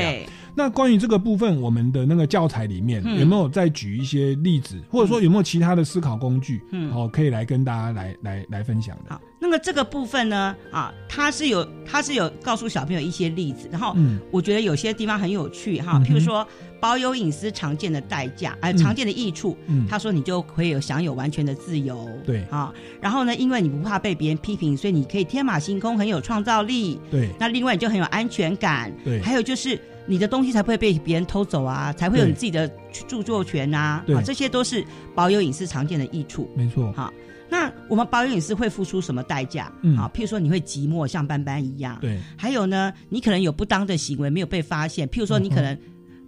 [0.54, 3.18] 对，那关于这个部分，我们的那个教材里面、嗯。
[3.20, 6.90] 有没有再举一些例子，或者说有没有其他的思考工具，嗯。
[6.92, 9.10] 好、可以来跟大家来来来分享的？
[9.10, 14.18] 好，那么这个部分呢，啊，它是有它是有告诉小朋友一些例子，然后嗯。
[14.30, 16.46] 我觉得有些地方很有趣哈，譬如说
[16.80, 18.76] 保有隐私常见的代价，呃，嗯。
[18.76, 19.86] 常见的益处，嗯。
[19.88, 22.44] 他说你就可以有享有完全的自由，对。
[22.50, 27.28] 啊，然后呢，因为你不怕被别人批评，所以你可以天马行空，很有创造力，对。
[27.38, 29.20] 那另外你就很有安全感，对。
[29.20, 32.70] 还有就是你的东西才不会被别人偷走啊，才会有你自己的
[33.08, 36.48] 著作权啊，啊，这些都是保有隐私常见的益处。
[36.54, 37.12] 没错，好，
[37.48, 39.72] 那我们保有隐私会付出什么代价？
[39.82, 41.98] 嗯好，譬如说你会寂寞，像斑斑一样。
[42.00, 45.78] 对，还有呢，你可能有不当的行为没有被发现，譬如说你可能，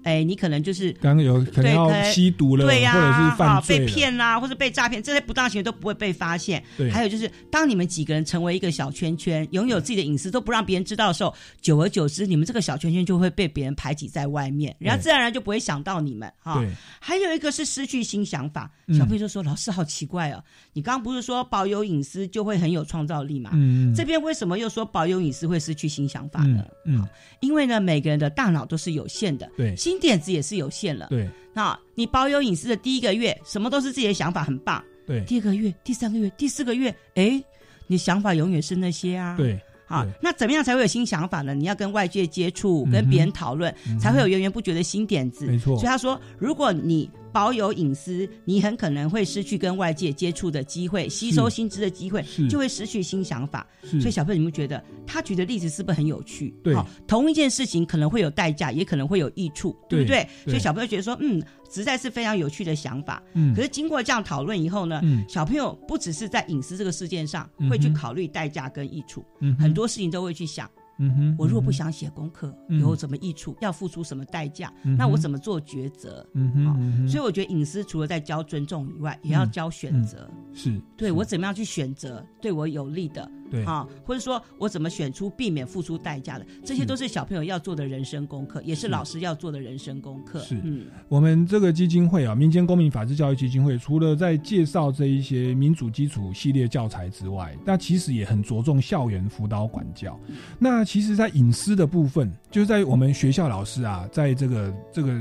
[0.06, 6.62] 哎、你可能就是刚刚有可能要吸毒了，对呀、或者是犯好被，骗啦，或者被诈骗，这些不当行为都不会被发现。
[6.76, 16.60] 对还有就是，当你们几个人成为一个小圈圈，拥有自己的隐私都不让别人知道的时候，久而久之，你们这个小圈圈就会被别人排挤在外面，人家自然而然就不会想到你们哈。
[16.60, 20.42] 对还有一个是失去新想法，嗯小朋友就说：“老师好奇怪哦，
[20.72, 23.50] 你刚刚不是说保有隐私就会很有创造力嘛？
[23.54, 26.64] 嗯嗯这边为什么又说保有隐私会失去新想法呢？
[26.84, 27.08] 嗯嗯，
[27.40, 31.06] 因为呢，每个人的大脑都是有限的，对新点子也是有限了。
[31.10, 34.82] 对那你保有隐私的第一个月，什么都是自己的想法，很棒。
[35.06, 37.42] 对第二个月、第三个月、第四个月，哎，
[37.86, 39.36] 你的想法永远是那些啊。
[39.36, 39.58] 对。
[39.88, 41.54] 好，那怎么样才会有新想法呢？
[41.54, 45.46] 你要跟外界接触，跟别人讨论，嗯才会有源源不绝的新点子。
[45.46, 53.66] 没错所以他说，如果你保有隐私，你很可能会失去跟外界接触的机会，吸收新知的机会，就会失去新想法。
[54.00, 56.54] 所以小朋友，你们觉得他举的例子是不是很有趣？
[56.64, 60.50] 对好同一件事情可能会有代价，也可能会有益处，对不对对？
[60.50, 63.22] 所以小朋友觉得说，嗯，实在是非常有趣的想法。
[63.34, 70.70] 嗯可是经过这样讨论以后呢，嗯小朋友不只是在隐私这个事件上嗯会去考虑代价跟益处，嗯很多事情都会去想。
[70.98, 73.56] 嗯哼，我如果不想写功课，嗯有什么益处？
[73.60, 74.72] 要付出什么代价？
[74.84, 76.26] 嗯那我怎么做抉择？
[76.34, 80.28] 嗯哼所以我觉得隐私除了在教尊重以外，也要教选择。
[80.54, 90.40] 是对我怎么样去选择对我有利的，对啊，或者说我怎么选出避免付出代价的，这些都是小朋友要做的人生功课，也是老师要做的人生功课。
[90.40, 100.18] 是嗯，我们这个基金会啊，民间公民法治教育基金会，除了在介绍这一些民主基础系列教材之外，那其实也很着重校园辅导管教。
[100.58, 105.12] 那其实，在隐私的部分，就是在我们学校老师啊，在这个这个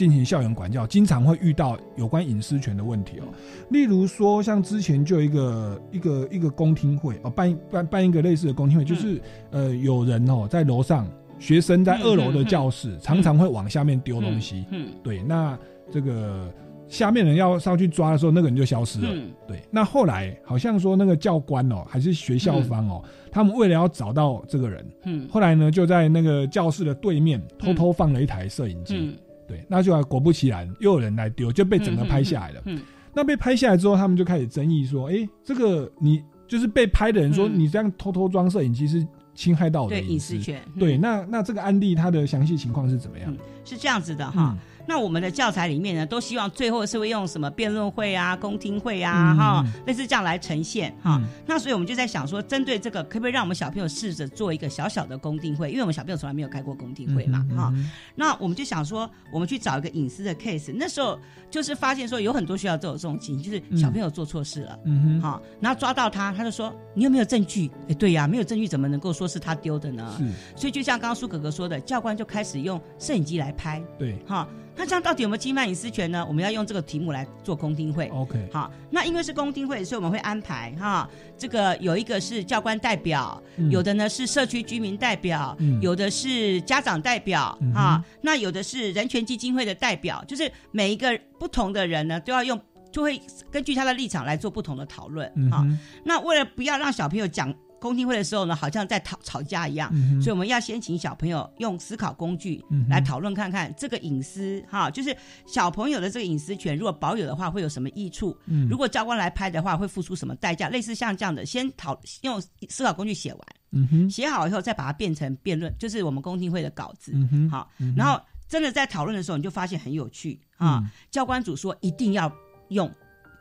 [0.00, 3.24] 进行校园管教，经常会遇到有关隐私权的问题哦。
[3.68, 9.20] 例如说，像之前就有一个一个一个公听会哦，办办办一个类似的公听会，就是、
[9.50, 11.06] 呃，有人哦在楼上，
[11.38, 14.64] 学生在二楼的教室，常常会往下面丢东西。
[14.70, 15.58] 嗯对，那
[15.92, 16.50] 这个
[16.88, 19.08] 下面人要上去抓的时候，那个人就消失了。
[19.12, 28.96] 嗯对，那后来好像说那个教官哦，还是学校方哦，他们为了要找到这个人，嗯后来呢就在那个教室的对面偷偷放了一台摄影机。
[28.96, 29.14] 嗯
[29.50, 32.62] 对，那就果不其然，又有人来丢，就被整个拍下来了。
[32.66, 32.80] 嗯
[33.12, 43.36] 那被拍下来之后，他们就开始争议说：“哎、这个你就是被拍的人说，嗯你这样偷偷装摄影机是侵害到我的对隐隐私权嗯对，那那这个案例它的详细情况是怎么样？
[43.64, 44.56] 是这样子的哈。
[44.90, 51.20] 嗯那我们的教材里面呢，都希望最后是会用什么辩论会啊、公听会啊，嗯哈、嗯类似这样来呈现哈。
[51.22, 55.70] 嗯那所以我们就在想说，针对这个，可不可以让我们小朋友试着做一个小小的公听会？
[55.70, 60.74] 因为我们小朋友从来没有开过公听会嘛，哈、嗯那我们就想说，我们去找一个隐私的 case。
[60.74, 61.16] 那时候
[61.50, 67.70] 就是发现说，有很多学校都有这种情形，就是小朋友做错事了，嗯哼好、然后抓到他，他就说你有没有证据？
[67.88, 70.20] 哎，对呀、没有证据怎么能够说是他丢的呢？
[70.56, 74.48] 所以就像刚刚苏哥哥说的，教官就开始用摄影机来拍，对哈，
[74.80, 76.24] 那这样到底有没有侵犯隐私权呢？
[76.26, 78.08] 我们要用这个题目来做公听会。
[78.08, 81.06] OK 好，那因为是公听会，所以我们会安排哈，
[81.36, 92.58] 这个有一个是教官代表，嗯有的呢是社区居民代表，嗯有的是家长代表哈，那有的是人权基金会的代表，就是每一个不同的人呢都要用。
[92.90, 93.22] 就会
[93.52, 95.64] 根据他的立场来做不同的讨论哈、
[96.04, 105.16] 那为了不要让小朋友讲公听会的时候呢，好像在吵吵架一样，嗯所以我们要先请小朋友用思考工具来讨论看看这个隐私哈，就是
[105.46, 108.36] 小朋友的这个隐私权，如果保有的话会有什么益处？
[108.46, 110.68] 嗯如果教官来拍的话，会付出什么代价？
[110.68, 113.40] 类似像这样的，先讨用思考工具写完，
[113.72, 117.12] 嗯哼写好以后再把它变成辩论，就是我们公听会的稿子。
[117.14, 120.78] 嗯哼好然后真的在讨论的时候，你就发现很有趣啊。
[120.82, 122.30] 嗯教官组说一定要
[122.68, 122.90] 用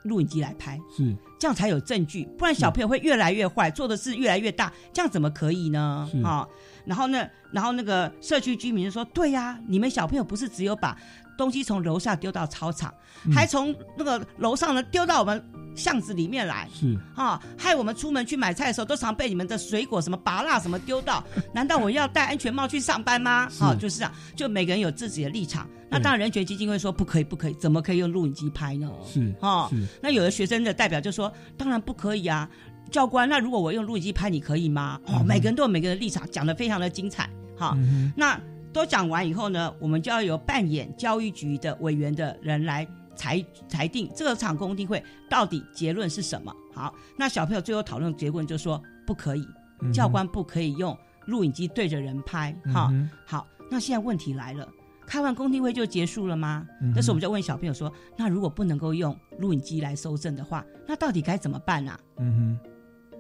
[0.04, 1.16] 录影机来拍，是。
[1.39, 6.06] 这样才有证据，不然小朋友会越来越坏，做的事越来越大，这样怎么可以呢？
[6.12, 6.22] 是？
[6.22, 6.45] 啊，
[6.84, 10.97] 然后呢，然后那个社区居民就说：“对呀、你们小朋友不是只有把
[11.40, 12.94] 东西从楼下丢到操场，
[13.26, 15.42] 嗯还从那个楼上呢丢到我们
[15.74, 21.24] 巷子里面来。”是啊，害我们出门去买菜的时候，都常被你们的水果什么拔蜡什么丢到。
[21.54, 23.48] 难道我要戴安全帽去上班吗？
[23.50, 25.66] 是啊，就是这样，就每个人有自己的立场。
[25.90, 28.92] 那对当然，人权基金会说不可以，不可以，怎么可以用录影机拍呢？
[29.08, 32.48] 是哦是那有的学生的代表就说，当然不可以啊，
[32.92, 35.00] 教官，那如果我用录影机拍，你可以吗？
[35.06, 37.30] 哦，嗯每个人都有每个人的立场，讲的非常的精彩。
[37.58, 38.40] 哈、嗯那
[38.72, 46.53] 都讲完以后呢，我们就要由扮演教育局的委员的人来裁裁定这个场公听会到底结论是什么。
[46.74, 49.45] 好，那小朋友最后讨论结论就说不可以，
[49.93, 52.55] 教官不可以用录影机对着人拍。
[52.74, 54.67] 哈、嗯好，那现在问题来了。
[55.05, 56.67] 开完公听会就结束了吗？
[56.82, 62.70] 嗯哼这时候我们就问小朋友说：“那如果不能够用录影机来搜证的话，那到底该怎么办啊嗯哼，？”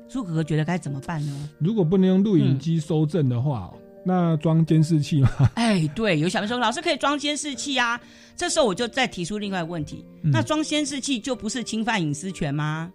[0.07, 1.49] 朱哥哥觉得该怎么办呢？
[1.57, 3.73] 如果不能用录影机收证的话，
[4.09, 5.29] 那装监视器吗？
[5.53, 7.99] 哎，对，有小朋友说老师可以装监视器啊。
[8.35, 12.91] 这时候我就再提出另外一个问题：嗯那装监视器就不是侵犯隐私权吗？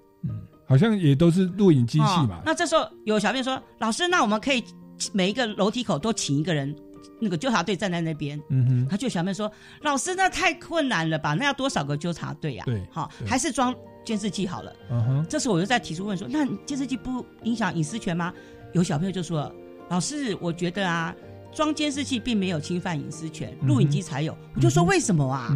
[0.67, 2.43] 好像也都是录影机器哦嘛。
[2.45, 4.65] 那这时候有小朋友说：“老师，那我们可以
[5.13, 6.75] 每一个楼梯口都请一个人，
[7.21, 9.49] 那个纠察队站在那边。”嗯哼，他就小朋友说
[9.83, 11.35] ：“老师，那太困难了吧？
[11.35, 13.73] 那要多少个纠察队呀、对好，对还是装
[14.05, 14.73] 监视器好了。
[14.91, 18.33] 嗯哼，这时候我就再提出问说：那监视器不影响隐私权吗？
[18.73, 19.55] 有小朋友就说了：
[19.89, 21.15] 老师，我觉得啊，
[21.53, 24.37] 装监视器并没有侵犯隐私权，录影机才有。
[24.57, 25.49] 我就说为什么啊？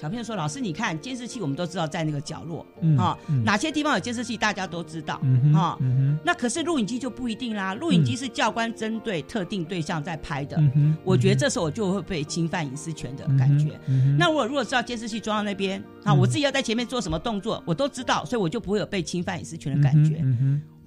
[0.00, 5.20] 小朋友说：老师，你看监视器，我们都知道在那个角落嗯啊、嗯哪些地方有监视器，大家都知道
[5.54, 5.78] 啊。
[6.24, 10.60] 那可是录影机就不一定啦，录影机是教官针对特定对象在拍的。
[11.04, 13.78] 我觉得这时候我就会被侵犯隐私权的感觉。
[13.86, 20.22] 嗯那我如果知道监视器装到那边啊，嗯我自己要在前面做什么动作，我都知道，所以我就不会有被侵犯隐私权的感觉。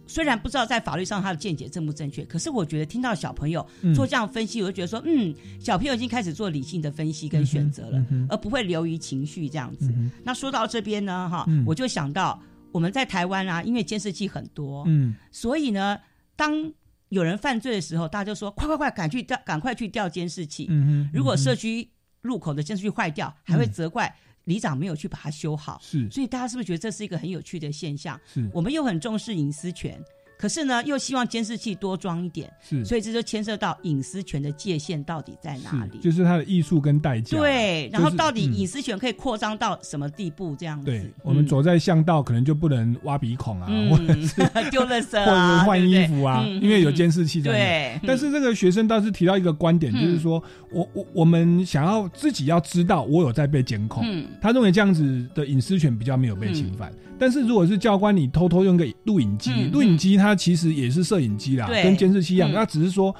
[0.10, 3.94] 虽然不知道在法律上他的见解正不正确，可是我觉得听到小朋友嗯。
[3.94, 9.94] 做这样分析，我就觉得说，嗯，小朋友已经开始做理性的分析跟选择了，而不会流于情绪这样子。
[9.96, 11.64] 嗯那说到这边呢，哈，嗯。
[11.68, 12.42] 我就想到
[12.72, 15.14] 我们在台湾啊，因为监视器很多，嗯。
[15.32, 15.96] 所以呢，
[16.36, 16.74] 当
[17.10, 20.66] 有人犯罪的时候，大家就说快快快，赶去调，赶快去调监视器。
[20.70, 21.88] 嗯嗯如果社区
[22.22, 24.12] 入口的监视器坏掉，还会责怪
[24.50, 25.80] 里长没有去把它修好。
[25.82, 28.20] 是所以大家是不是觉得这是一个很有趣的现象？
[28.26, 30.04] 是我们又很重视隐私权，
[30.40, 36.00] 可是呢，又希望监视器多装一点，是所以这就牵涉到隐私权的界限到底在哪里？
[36.00, 37.38] 就是它的艺术跟代价。
[37.38, 40.56] 对，然后到底嗯隐私权可以扩张到什么地步？
[40.58, 44.36] 这样子，对，我们走在巷道可能就不能挖鼻孔啊，嗯或者是
[44.72, 47.58] 丢垃圾 或者啊换衣服啊，对对嗯因为有监视器在那。
[47.58, 56.90] 对但是这个学生倒是提到一个观点，嗯就是说我我我们想要自己要知道我有在被监控，嗯他认为这样子的隐私权比较没有被侵犯。
[57.22, 63.16] 但是如果是教官你偷偷用个录影机，嗯录影机它其实也是摄影机啦，跟监视器一样，嗯那只是说。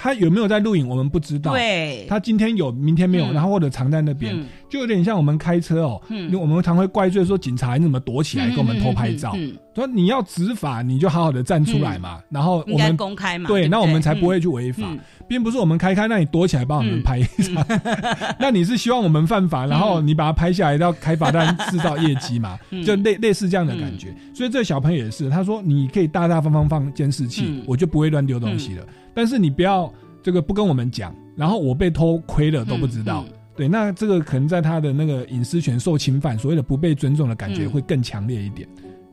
[0.00, 1.50] 他有没有在录影，我们不知道。
[1.50, 6.00] 对他今天有，明天没有，嗯然后或者藏在那边，嗯就有点像我们开车哦。
[6.08, 9.34] 嗯因为我们常会怪罪说警察你怎么躲起来给我们偷拍照。
[9.78, 14.98] 说你要执法，你就好好的站出来嘛，然后我们公开嘛对，对对那我们才不会去违法嗯，
[15.28, 17.64] 并不是我们开开，那你躲起来帮我们拍一张，
[18.38, 22.58] 那你是希望我们犯法，然后你把它拍下来，要开罚单制造业绩嘛？
[22.70, 24.14] 嗯就类类似这样的感觉。
[24.34, 33.24] 所以这个小朋友也是，他说你可以大大方方放监视器嗯，我就不会乱丢东西了，但是你不要这个不跟我们讲，然后我被偷窥了都不知道。
[33.28, 38.68] 嗯对，那这个可能在他的那个隐私权受侵犯，所谓的不被尊重的感觉嗯会更强烈一点。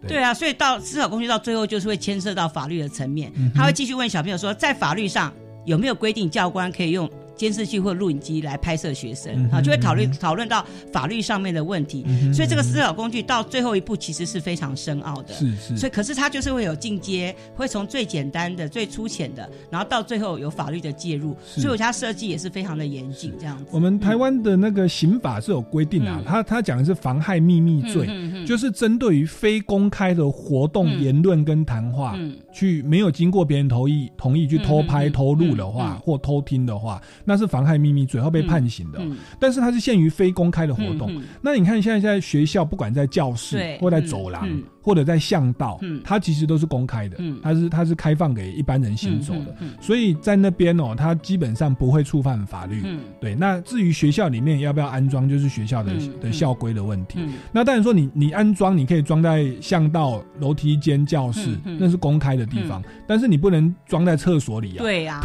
[0.08, 0.24] 对。
[0.24, 5.34] 啊，所以到司法工具到最后就是会牵涉到法律的层面，嗯他会继续问小朋友说，在法律上
[5.66, 9.62] 有没有规定教官可以用监视器或录影机来拍摄学生啊？
[9.62, 12.04] 就会讨论讨论到法律上面的问题。
[12.08, 15.34] 嗯，所以这个思考工具到最后一步其实是非常深奥的。
[15.34, 15.78] 是是。
[15.78, 23.66] 所以可是它就是会有进阶，会从最简单的、最粗浅的，然后到最后有法律的介入，所以我它设计也是非常的严谨，这样子。
[23.72, 26.26] 我们台湾的那个刑法是有规定啊，嗯。
[26.26, 28.08] 他他讲的是妨害秘密罪，
[28.46, 32.36] 就是针对于非公开的活动、嗯言论跟谈话，嗯。
[32.54, 36.00] 去没有经过别人同意同意去偷拍、偷录的话，嗯。
[36.00, 39.02] 或偷听的话，那是妨害秘密罪，要被判刑的。
[39.40, 41.22] 但是它是限于非公开的活动。
[41.42, 44.48] 那你看现在在学校，不管在教室或在走廊。
[44.86, 46.00] 或者在巷道，嗯。
[46.04, 47.40] 它其实都是公开的，嗯。
[47.42, 52.84] 它是它是开放给一般人行走的，所以在那边哦，它基本上不会触犯法律。
[52.86, 53.00] 嗯。
[53.20, 57.18] 对，那至于学校里面要不要安装，就是学校的、嗯的校规的问题。
[57.20, 57.34] 嗯。
[57.52, 64.84] 那当然说你你安装，你可以装在巷道、楼梯间、教室，那是公开的地方，但是你不能装在厕所里啊。
[64.84, 65.20] 对 呀、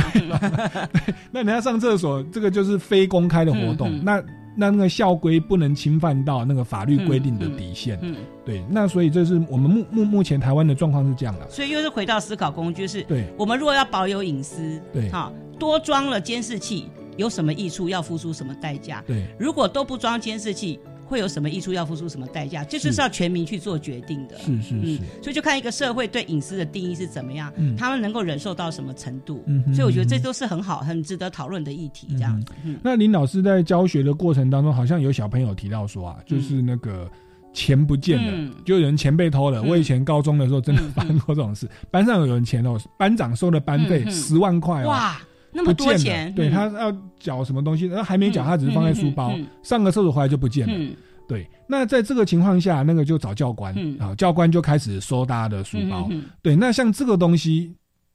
[1.30, 4.22] 那你要上厕所，这个就是非公开的活动，嗯嗯那
[4.56, 7.98] 那那个校规不能侵犯到那个法律规定的底线。
[8.02, 11.48] 嗯，对，那所以这是我们目目目前台湾的状况是这样的。
[11.48, 13.24] 所以又是回到思考工具，是对。
[13.38, 15.08] 我们如果要保有隐私，对。
[15.10, 19.02] 哈，多装了监视器有什么益处，要付出什么代价？
[19.06, 20.80] 对，如果都不装监视器，
[21.10, 22.62] 会有什么益处，要付出什么代价？
[22.62, 24.38] 这就是要全民去做决定的。
[24.38, 29.42] 是是是，所以就看一个社会对隐私的定义是怎么样，嗯他们能够忍受到什么程度。
[29.46, 32.06] 嗯哼所以我觉得这都是很好、很值得讨论的议题。
[32.12, 37.10] 这样子，嗯那林老师在教学的过程当中，好像有小朋友提到说啊，就是那个
[37.52, 39.60] 钱不见了，嗯就有人钱被偷了。
[39.62, 45.20] 嗯我以前高中的时候真的发生过这种事，班上有人钱哦，班长收的班费十万块哦，哇，
[45.52, 46.50] 那么不见了多钱，对嗯。
[46.50, 50.72] 他要缴什么东西，然后还没缴，嗯他只是放在书包嗯嗯嗯，上个厕所回来就不见了。
[50.76, 50.94] 嗯。
[51.28, 56.08] 对，那在这个情况下，那个就找教官嗯啊，教官就开始收大家的书包。
[56.10, 56.24] 嗯嗯嗯。
[56.42, 57.72] 对，那像这个东西，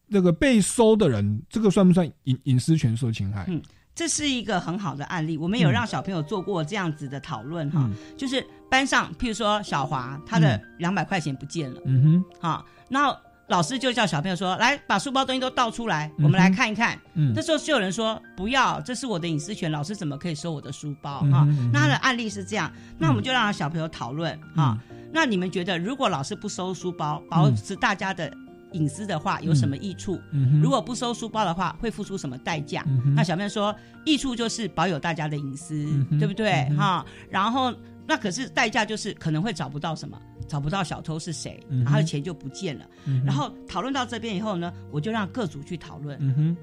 [0.08, 3.46] 那个被收的人，这个算不算隐隐私权受侵害？
[3.48, 3.62] 嗯，
[3.96, 7.96] 这是一个很好的案例，我们有让小朋友做过这样子的讨论哈，嗯。
[8.18, 13.16] 就是班上，譬如说小华他的两百块钱不见了，嗯哼，哈，然后
[13.48, 16.98] 老师就叫小朋友说，来把书包东西都倒出来，嗯我们来看一看。
[17.14, 17.34] 嗯。
[17.34, 21.20] 这时候就有人说不要，这是我的隐私权，老师怎么可以收我的书包？
[21.32, 24.98] 哈、那他的案例是这样，那我们就让小朋友讨论哈、嗯。
[25.14, 28.32] 那你们觉得，如果老师不收书包，保持大家的
[28.72, 30.20] 隐私的话，有什么益处？
[30.62, 32.84] 如果不收书包的话，会付出什么代价？
[32.88, 33.74] 嗯那小朋友说，
[34.06, 35.76] 益处就是保有大家的隐私，
[36.10, 36.68] 嗯对不对？
[36.76, 37.74] 哈、然后
[38.08, 42.86] 那可是代价就是可能会找不到什么，找不到小偷是谁，嗯然后钱就不见了。
[43.06, 46.58] 嗯然后讨论到这边以后呢，我就让各组去讨论，嗯哼，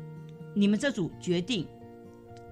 [0.55, 1.66] 你们这组决定。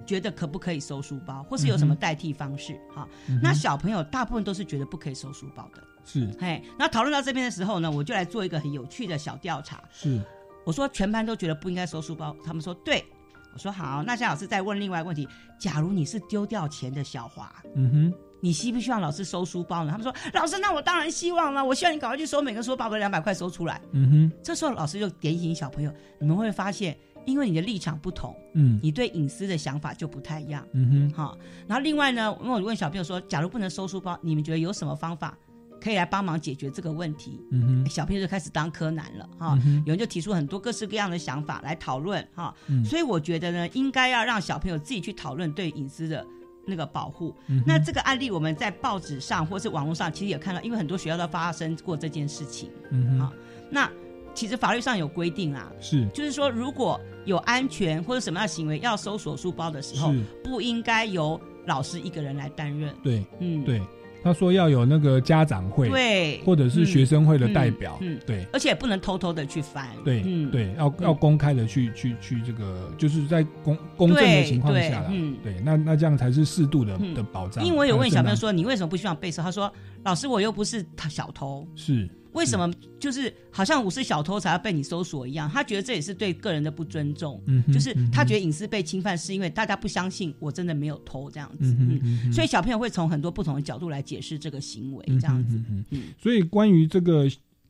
[0.03, 2.75] 觉得可不可以收书包，或是有什么代替方式？
[2.93, 3.07] 哈、
[3.39, 5.83] 那小朋友大部分都是觉得不可以收书包的。
[6.03, 9.81] 是嘿，那讨论到这边的时候呢，我就来做一个很有趣的小调查。
[9.93, 10.19] 是，
[10.65, 13.05] 我说全班都觉得不应该收书包，他们说对。
[13.53, 15.25] 我说好，那夏老师再问另外一个问题：
[15.59, 19.91] 假如你是丢掉钱的小华，嗯哼，你希不希望老师收书包呢？
[19.91, 23.79] 他们说老师，那我当然希望了，我希望你赶快去收每个书包，把两百块收出来。
[23.91, 30.65] 嗯哼，这时候老师就点醒小朋友，你们会发现，因为你的立场不同，嗯你对隐私的想法就不太一样。
[30.73, 31.37] 嗯哼，好，
[31.67, 35.37] 然后另外呢，我问小朋友说，假如不能收书包，你们觉得有什么方法
[35.79, 37.39] 可以来帮忙解决这个问题？
[37.51, 46.25] 嗯哼，小朋友就开始当柯南了哈、嗯有人就提出很多各式各样的想法来讨论哈、嗯所以我觉得呢，应该要让小朋友自己去讨论对隐私的
[46.65, 47.35] 那个保护。
[47.47, 52.69] 嗯那这个案例我们在报纸上或是网络上其实也看到，因为很多学校都发生过这件事情。
[52.89, 53.33] 嗯哼好，
[53.69, 53.91] 那
[54.33, 62.95] 其实法律上有规定啊，是就是说如果有安全或者什么样的行为要搜索书包的时候，不应该由老师一个人来担任。
[63.03, 63.81] 对，嗯，对，
[64.23, 68.45] 他说要有那个家长会，对或者是学生会的嗯代表，嗯，对。
[68.53, 69.87] 而且不能偷偷的去翻。
[70.05, 77.65] 对，嗯，对，要要公开的去去去这个，就是在公公正的情况下嗯对，那那这样才是适度的嗯的保障。
[77.65, 79.41] 因为我有问小朋友说，你为什么不希望被搜？
[79.41, 79.71] 他说，
[80.03, 85.49] 老师，我又不是小偷，是为什么就是好像我是小偷才要被你搜索一样？
[85.49, 91.75] 他觉得这也是对个人的不尊重，嗯就是他觉得隐私被侵犯，是因为大家不相信我真的没有偷这样子。
[91.79, 95.55] 嗯嗯所以小朋友会从很多不同的角度来解释这个行为，嗯这样子。
[95.57, 97.29] 嗯嗯嗯所以关于这个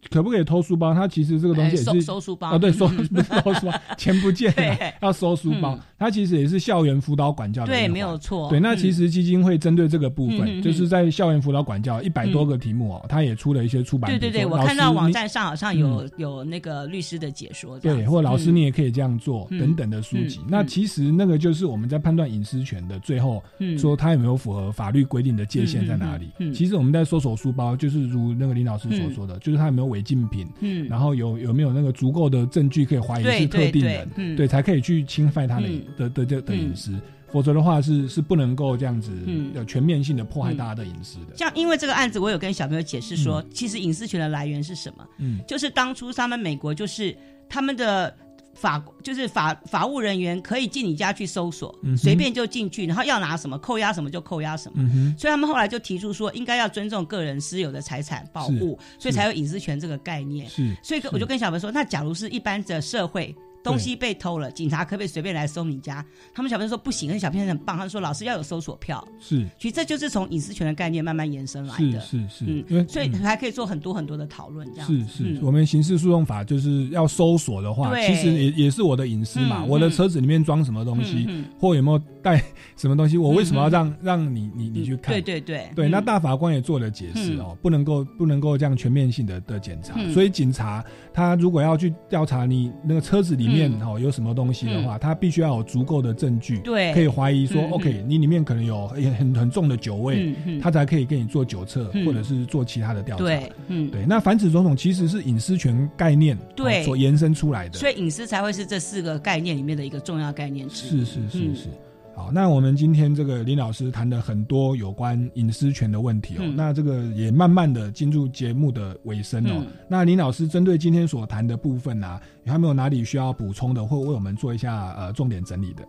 [0.10, 2.50] 可不可以偷书包，它其实这个东西也是、哎收收书包。
[2.50, 5.76] 啊，对，收嗯 不是偷书包， 钱不见了，要收书包。
[5.76, 8.50] 嗯，它其实也是校园辅导管教的对，没有错。
[8.50, 8.78] 对，那嗯。
[8.78, 14.10] 其实基金会针对这个部分，就是在校园辅导管教一百多个题目哦，它也出了一些出版。
[14.10, 16.12] 对对对，我看到网站上好像有、嗯。
[16.18, 19.60] 有那个律师的解说对，或老师嗯你也可以这样做、嗯。
[19.60, 20.40] 等等的书籍。
[20.40, 23.78] 嗯那其实那个就是我们在判断隐私权的最后，嗯。
[23.78, 26.30] 说他有没有符合法律规定的界限在哪里。
[26.54, 30.88] 其实我们在搜索书包，就是如那个林老师所说的，就是他有没有违禁品，嗯。
[30.88, 34.36] 然后有有没有那个足够的证据可以怀疑是特定对人，对嗯。
[34.36, 35.84] 对，才可以去侵犯他的、嗯。
[35.98, 37.00] 的的的隐私。
[37.32, 39.52] 否则的话是是不能够这样子嗯。
[39.54, 41.38] 有全面性的迫害大家的隐私的。
[41.38, 45.06] 像因为这个案子，我有跟小朋友解释说，其实隐私权的来源是什么？
[45.20, 45.40] 嗯。
[45.48, 47.16] 就是当初他们美国就是
[47.48, 48.16] 他们的
[48.54, 54.76] 法，就是法法务人员可以进你家去搜索嗯，随、便就进去，然后要拿什么扣押什么就扣押什么。
[54.80, 60.48] 嗯，所以他们后来就提出说，应该要尊重个人私有的财产保护，所以才有隐私权这个概念。
[60.50, 63.36] 是所以我就跟小朋友说，那假如是一般的社会。
[63.64, 66.06] 东西被偷了，警察可不可以随便来搜你家？
[66.34, 69.06] 他们小朋友说不行，而且小朋友很棒，他说老师要有搜索票。
[69.20, 69.48] 是。
[69.60, 72.00] 其实这就是从隐私权的概念慢慢延伸来的。
[72.00, 75.40] 是是是，因为嗯，所以还可以做很多很多的讨论，这样是是，嗯。
[75.42, 79.64] 我们刑事诉讼法就是要搜索的话，其实也也是我的隐私嘛。
[79.64, 81.28] 嗯我的车子里面装什么东西，
[81.60, 82.44] 或有没有带
[82.78, 85.14] 什么东西，我为什么要嗯让、让你你你去看？
[85.14, 85.70] 对对对。
[85.76, 85.92] 对，嗯。
[85.92, 89.96] 那大法官也做了解释哦，不能够不能够这样全面性的的检查。
[89.98, 90.12] 嗯。
[90.14, 93.88] 所以警察他如果要去调查你那个车子里面嗯。
[93.88, 96.94] 哦有什么东西的话，他必须要有足够的证据，对。
[96.94, 102.06] 可以怀疑说、OK，你里面可能有很很很重的酒味，他才可以给你做酒测、嗯。
[102.06, 103.24] 或者是做其他的调查。
[103.24, 106.82] 对，嗯，对，那反指总统其实是隐私权概念对。
[106.82, 107.78] 哦所延伸出来的。
[107.78, 110.70] 所以隐私才会是这四个概念里面的一个重要概念。
[110.70, 111.56] 是是是嗯。
[111.56, 111.70] 是。
[112.14, 116.56] 好，那我们今天这个林老师谈的很多有关隐私权的问题哦，嗯。
[116.56, 119.54] 那这个也慢慢的进入节目的尾声哦。
[119.60, 119.68] 嗯。
[119.88, 125.88] 那林老师针对今天所谈的部分啊，有没有哪里需要补充的，或为我们做一下呃重点整理的？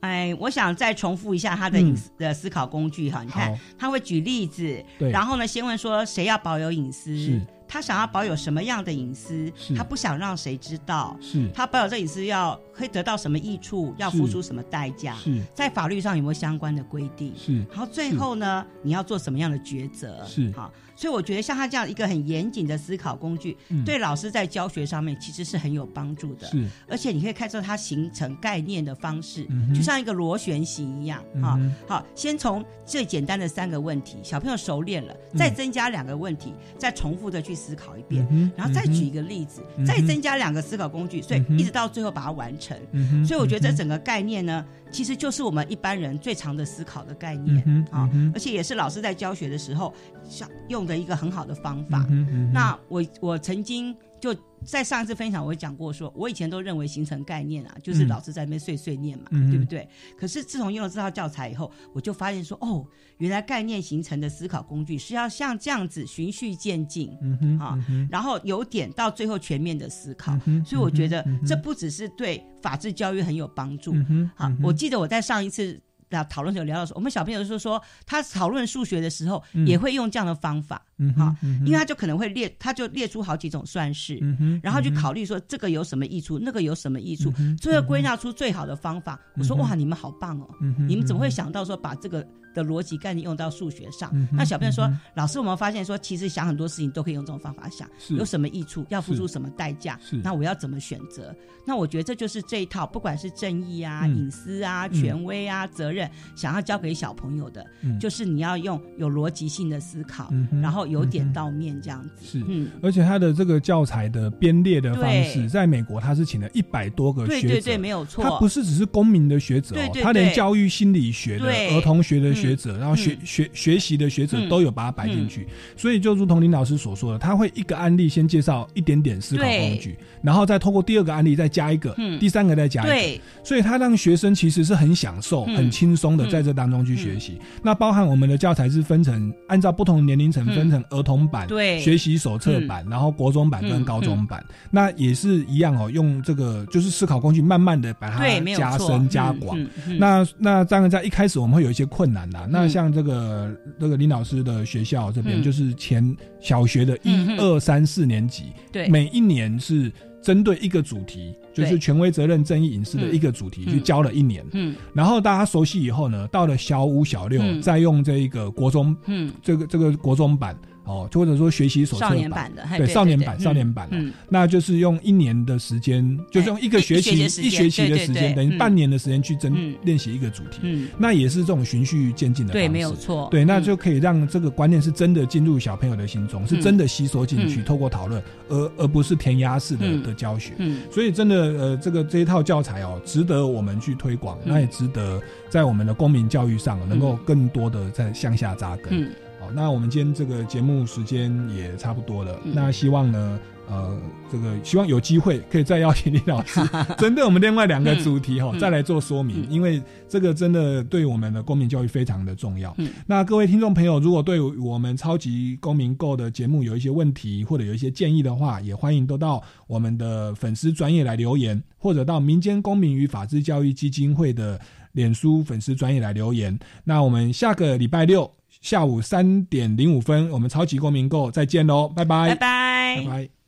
[0.00, 7.16] 哎，我想再重复一下他的隐私的思考工具哈，你看他会举例子，然后呢，先问说谁要保有隐私？
[7.16, 11.48] 是，他想要保有什么样的隐私，他不想让谁知道，是。
[11.52, 15.42] 他保有这隐私要可以得到什么益处，要付出什么代价，是。
[15.54, 17.34] 在法律上有没有相关的规定？
[17.36, 17.58] 是。
[17.70, 20.24] 然后最后呢，你要做什么样的抉择？
[20.26, 20.52] 是。
[20.52, 20.70] 好，
[21.04, 26.46] 所以我觉得像他这样一个很严谨的思考工具，嗯对老师在教学上面其实是很有帮助的。
[26.46, 42.74] 是，而且你可以看出它形成概念的方式，嗯就像一个螺旋形一样哈、好，先从最简单的三个问题，小朋友熟练了，嗯再增加两个问题，再重复的去思考一遍，嗯然后再举一个例子，嗯再增加两个思考工具，所以一直到最后把它完成。
[42.92, 44.64] 嗯所以我觉得这整个概念呢，
[44.94, 49.92] 其实就是我们一般人最常的思考的概念嗯啊、而且也是老师在教学的时候
[50.22, 52.06] 想用的一个很好的方法。
[52.52, 59.86] 那我我曾经就在上一次分享，我也讲过说，我以前都认为形成概念啊，就是嗯老师在那边碎碎念嘛，嗯对不对？
[60.18, 62.86] 可是自从用了这套教材以后，我就发现说，哦，
[63.18, 70.34] 原来概念形成的思考工具是要像这样子循序渐进，嗯哼啊嗯然后由点到最后全面的思考。
[70.46, 73.92] 嗯所以我觉得这不只是对法治教育很有帮助。
[73.92, 75.78] 嗯哼好我记得我在上一次。
[76.14, 79.64] 啊，讨论的时候聊到说，我们小朋友就是说，他讨论数学的时候嗯。
[79.64, 84.20] 也会用这样的方法，嗯哼好，嗯因为他就可能会列，他就列出好几种算式，
[84.62, 89.18] 然后去考虑说这个有什么益处，那个有什么益处最后归纳出最好的方法。
[89.36, 92.24] 我说哇，你们好棒哦嗯，你们怎么会想到说把这个
[92.54, 94.28] 的逻辑概念用到数学上嗯？
[94.32, 101.34] 那小朋友说嗯，老师，我们发现说，其实想很多事情都可以用这种方法想，是有什么益处，要付出什么代价是，那我要怎么选择？
[101.66, 112.24] 那我觉得这就是这一套，不管是正义啊、嗯隐私啊、嗯权威啊、责任，想要交给小朋友的嗯，就是你要用有逻辑性的思考嗯，然后由点到面这样子。
[112.24, 118.22] 是，嗯，而且他的这个教材的编列的方式，在美国他是请了一百多个学者，对对对，没有错。
[118.22, 132.18] 他不是只是公民的学者、哦，对对他连教育心理学的、儿童学的学学者，然后学学学习的学者嗯都有把它摆进去，所以就如同林老师所说的，他会一个案例先介绍一点点思考工具，然后再透过第二个案例再加一个，嗯。
[132.18, 135.56] 第三个再加一个，对，所以他让学生其实是很享受、嗯。
[135.56, 137.38] 很轻松的在这当中去学习。
[137.62, 141.80] 那包含我们的教材是分成按照不同年龄层嗯分成儿童版、对。
[141.80, 148.24] 学习手册版，然后国中版跟嗯高中版，那也是一样哦，用这个就是思考工具慢慢的把它
[148.56, 149.66] 加深加嗯广。
[149.98, 152.46] 那那当然在一开始我们会有一些困难啦。
[152.50, 152.68] 那嗯。
[152.68, 155.42] 像这个这个林老师的学校这边，嗯。
[155.42, 158.86] 就是前小学的一二三四年级，对。
[158.88, 164.44] 每一年是针对一个主题，就是权威责任正义隐私的一个主题去教了一年。
[164.52, 164.74] 嗯。
[164.92, 167.62] 然后大家熟悉以后呢，到了小五、小六，嗯。
[167.62, 170.54] 再用这一个国中，嗯，这个这个国中版
[170.84, 174.08] 哦，或者说学习手册少年版的嘿对少年版、对少年版、哦嗯。
[174.08, 179.74] 嗯那就是用一年的时间，就是用一个学期、一学期的时间等于半年的时间去真嗯。
[179.82, 180.60] 练习一个主题。
[180.62, 180.88] 嗯。
[180.98, 183.28] 那也是这种循序渐进的方式，对没有错。
[183.30, 183.62] 对，那嗯。
[183.62, 187.64] 就可以让这个观念是真的进入小朋友的心中，是真的吸收进去，嗯。
[187.64, 190.02] 透过讨论，而而不是填鸭式的、嗯。
[190.02, 190.52] 的教学。
[190.58, 190.82] 嗯。
[190.90, 194.52] 所以真的呃，这个这一套教材哦，值得我们去推广，嗯。
[194.52, 199.10] 那也值得在我们的公民教育上能够更多的在向下扎根。
[199.52, 203.38] 那我们今天这个节目时间也差不多了，嗯那希望呢。
[203.66, 203.98] 呃，
[204.30, 206.60] 这个希望有机会可以再邀请李老师，
[207.00, 212.74] 针对我们另外两个主题哈、嗯再来做说明，因为这个真的对我们的公民教育非常的重要。
[212.76, 224.60] 嗯那各位听众朋友，如果对我们超级公民购的节目有一些问题或者有一些建议的话，也欢迎都到我们的粉丝专业来留言，或者到民间公民与法治教育基金会的
[224.92, 226.58] 脸书粉丝专业来留言。
[226.84, 228.30] 那我们下个礼拜六
[228.64, 233.43] 下午三点零五分，我们超级公民购再见喽，拜拜，拜拜拜拜。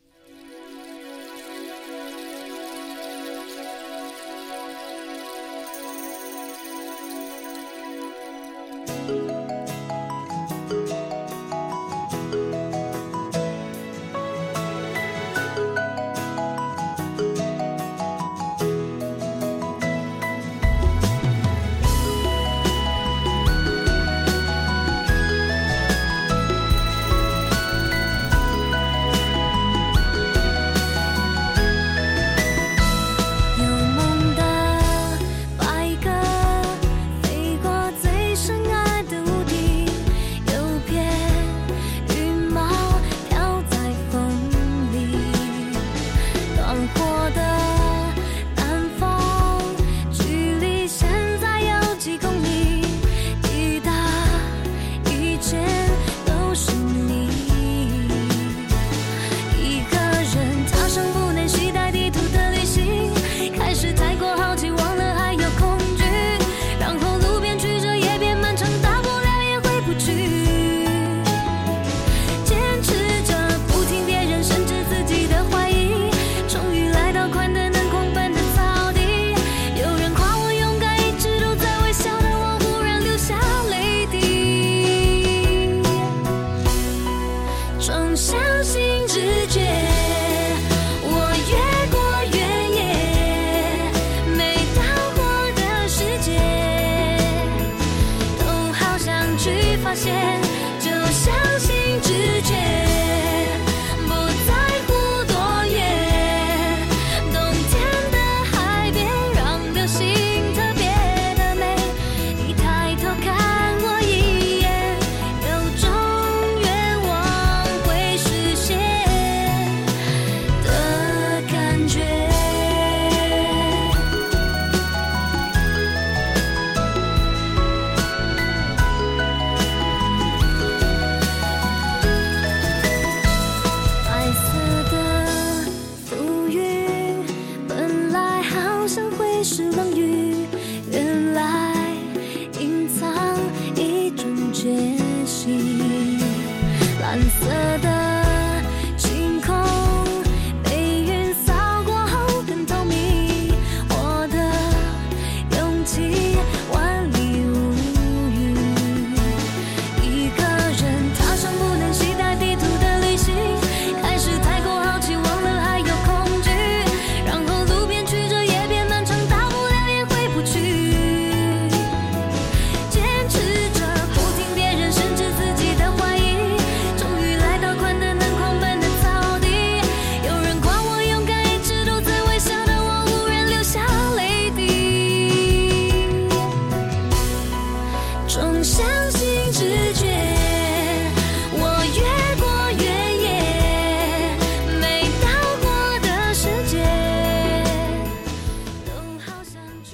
[99.97, 100.66] 现，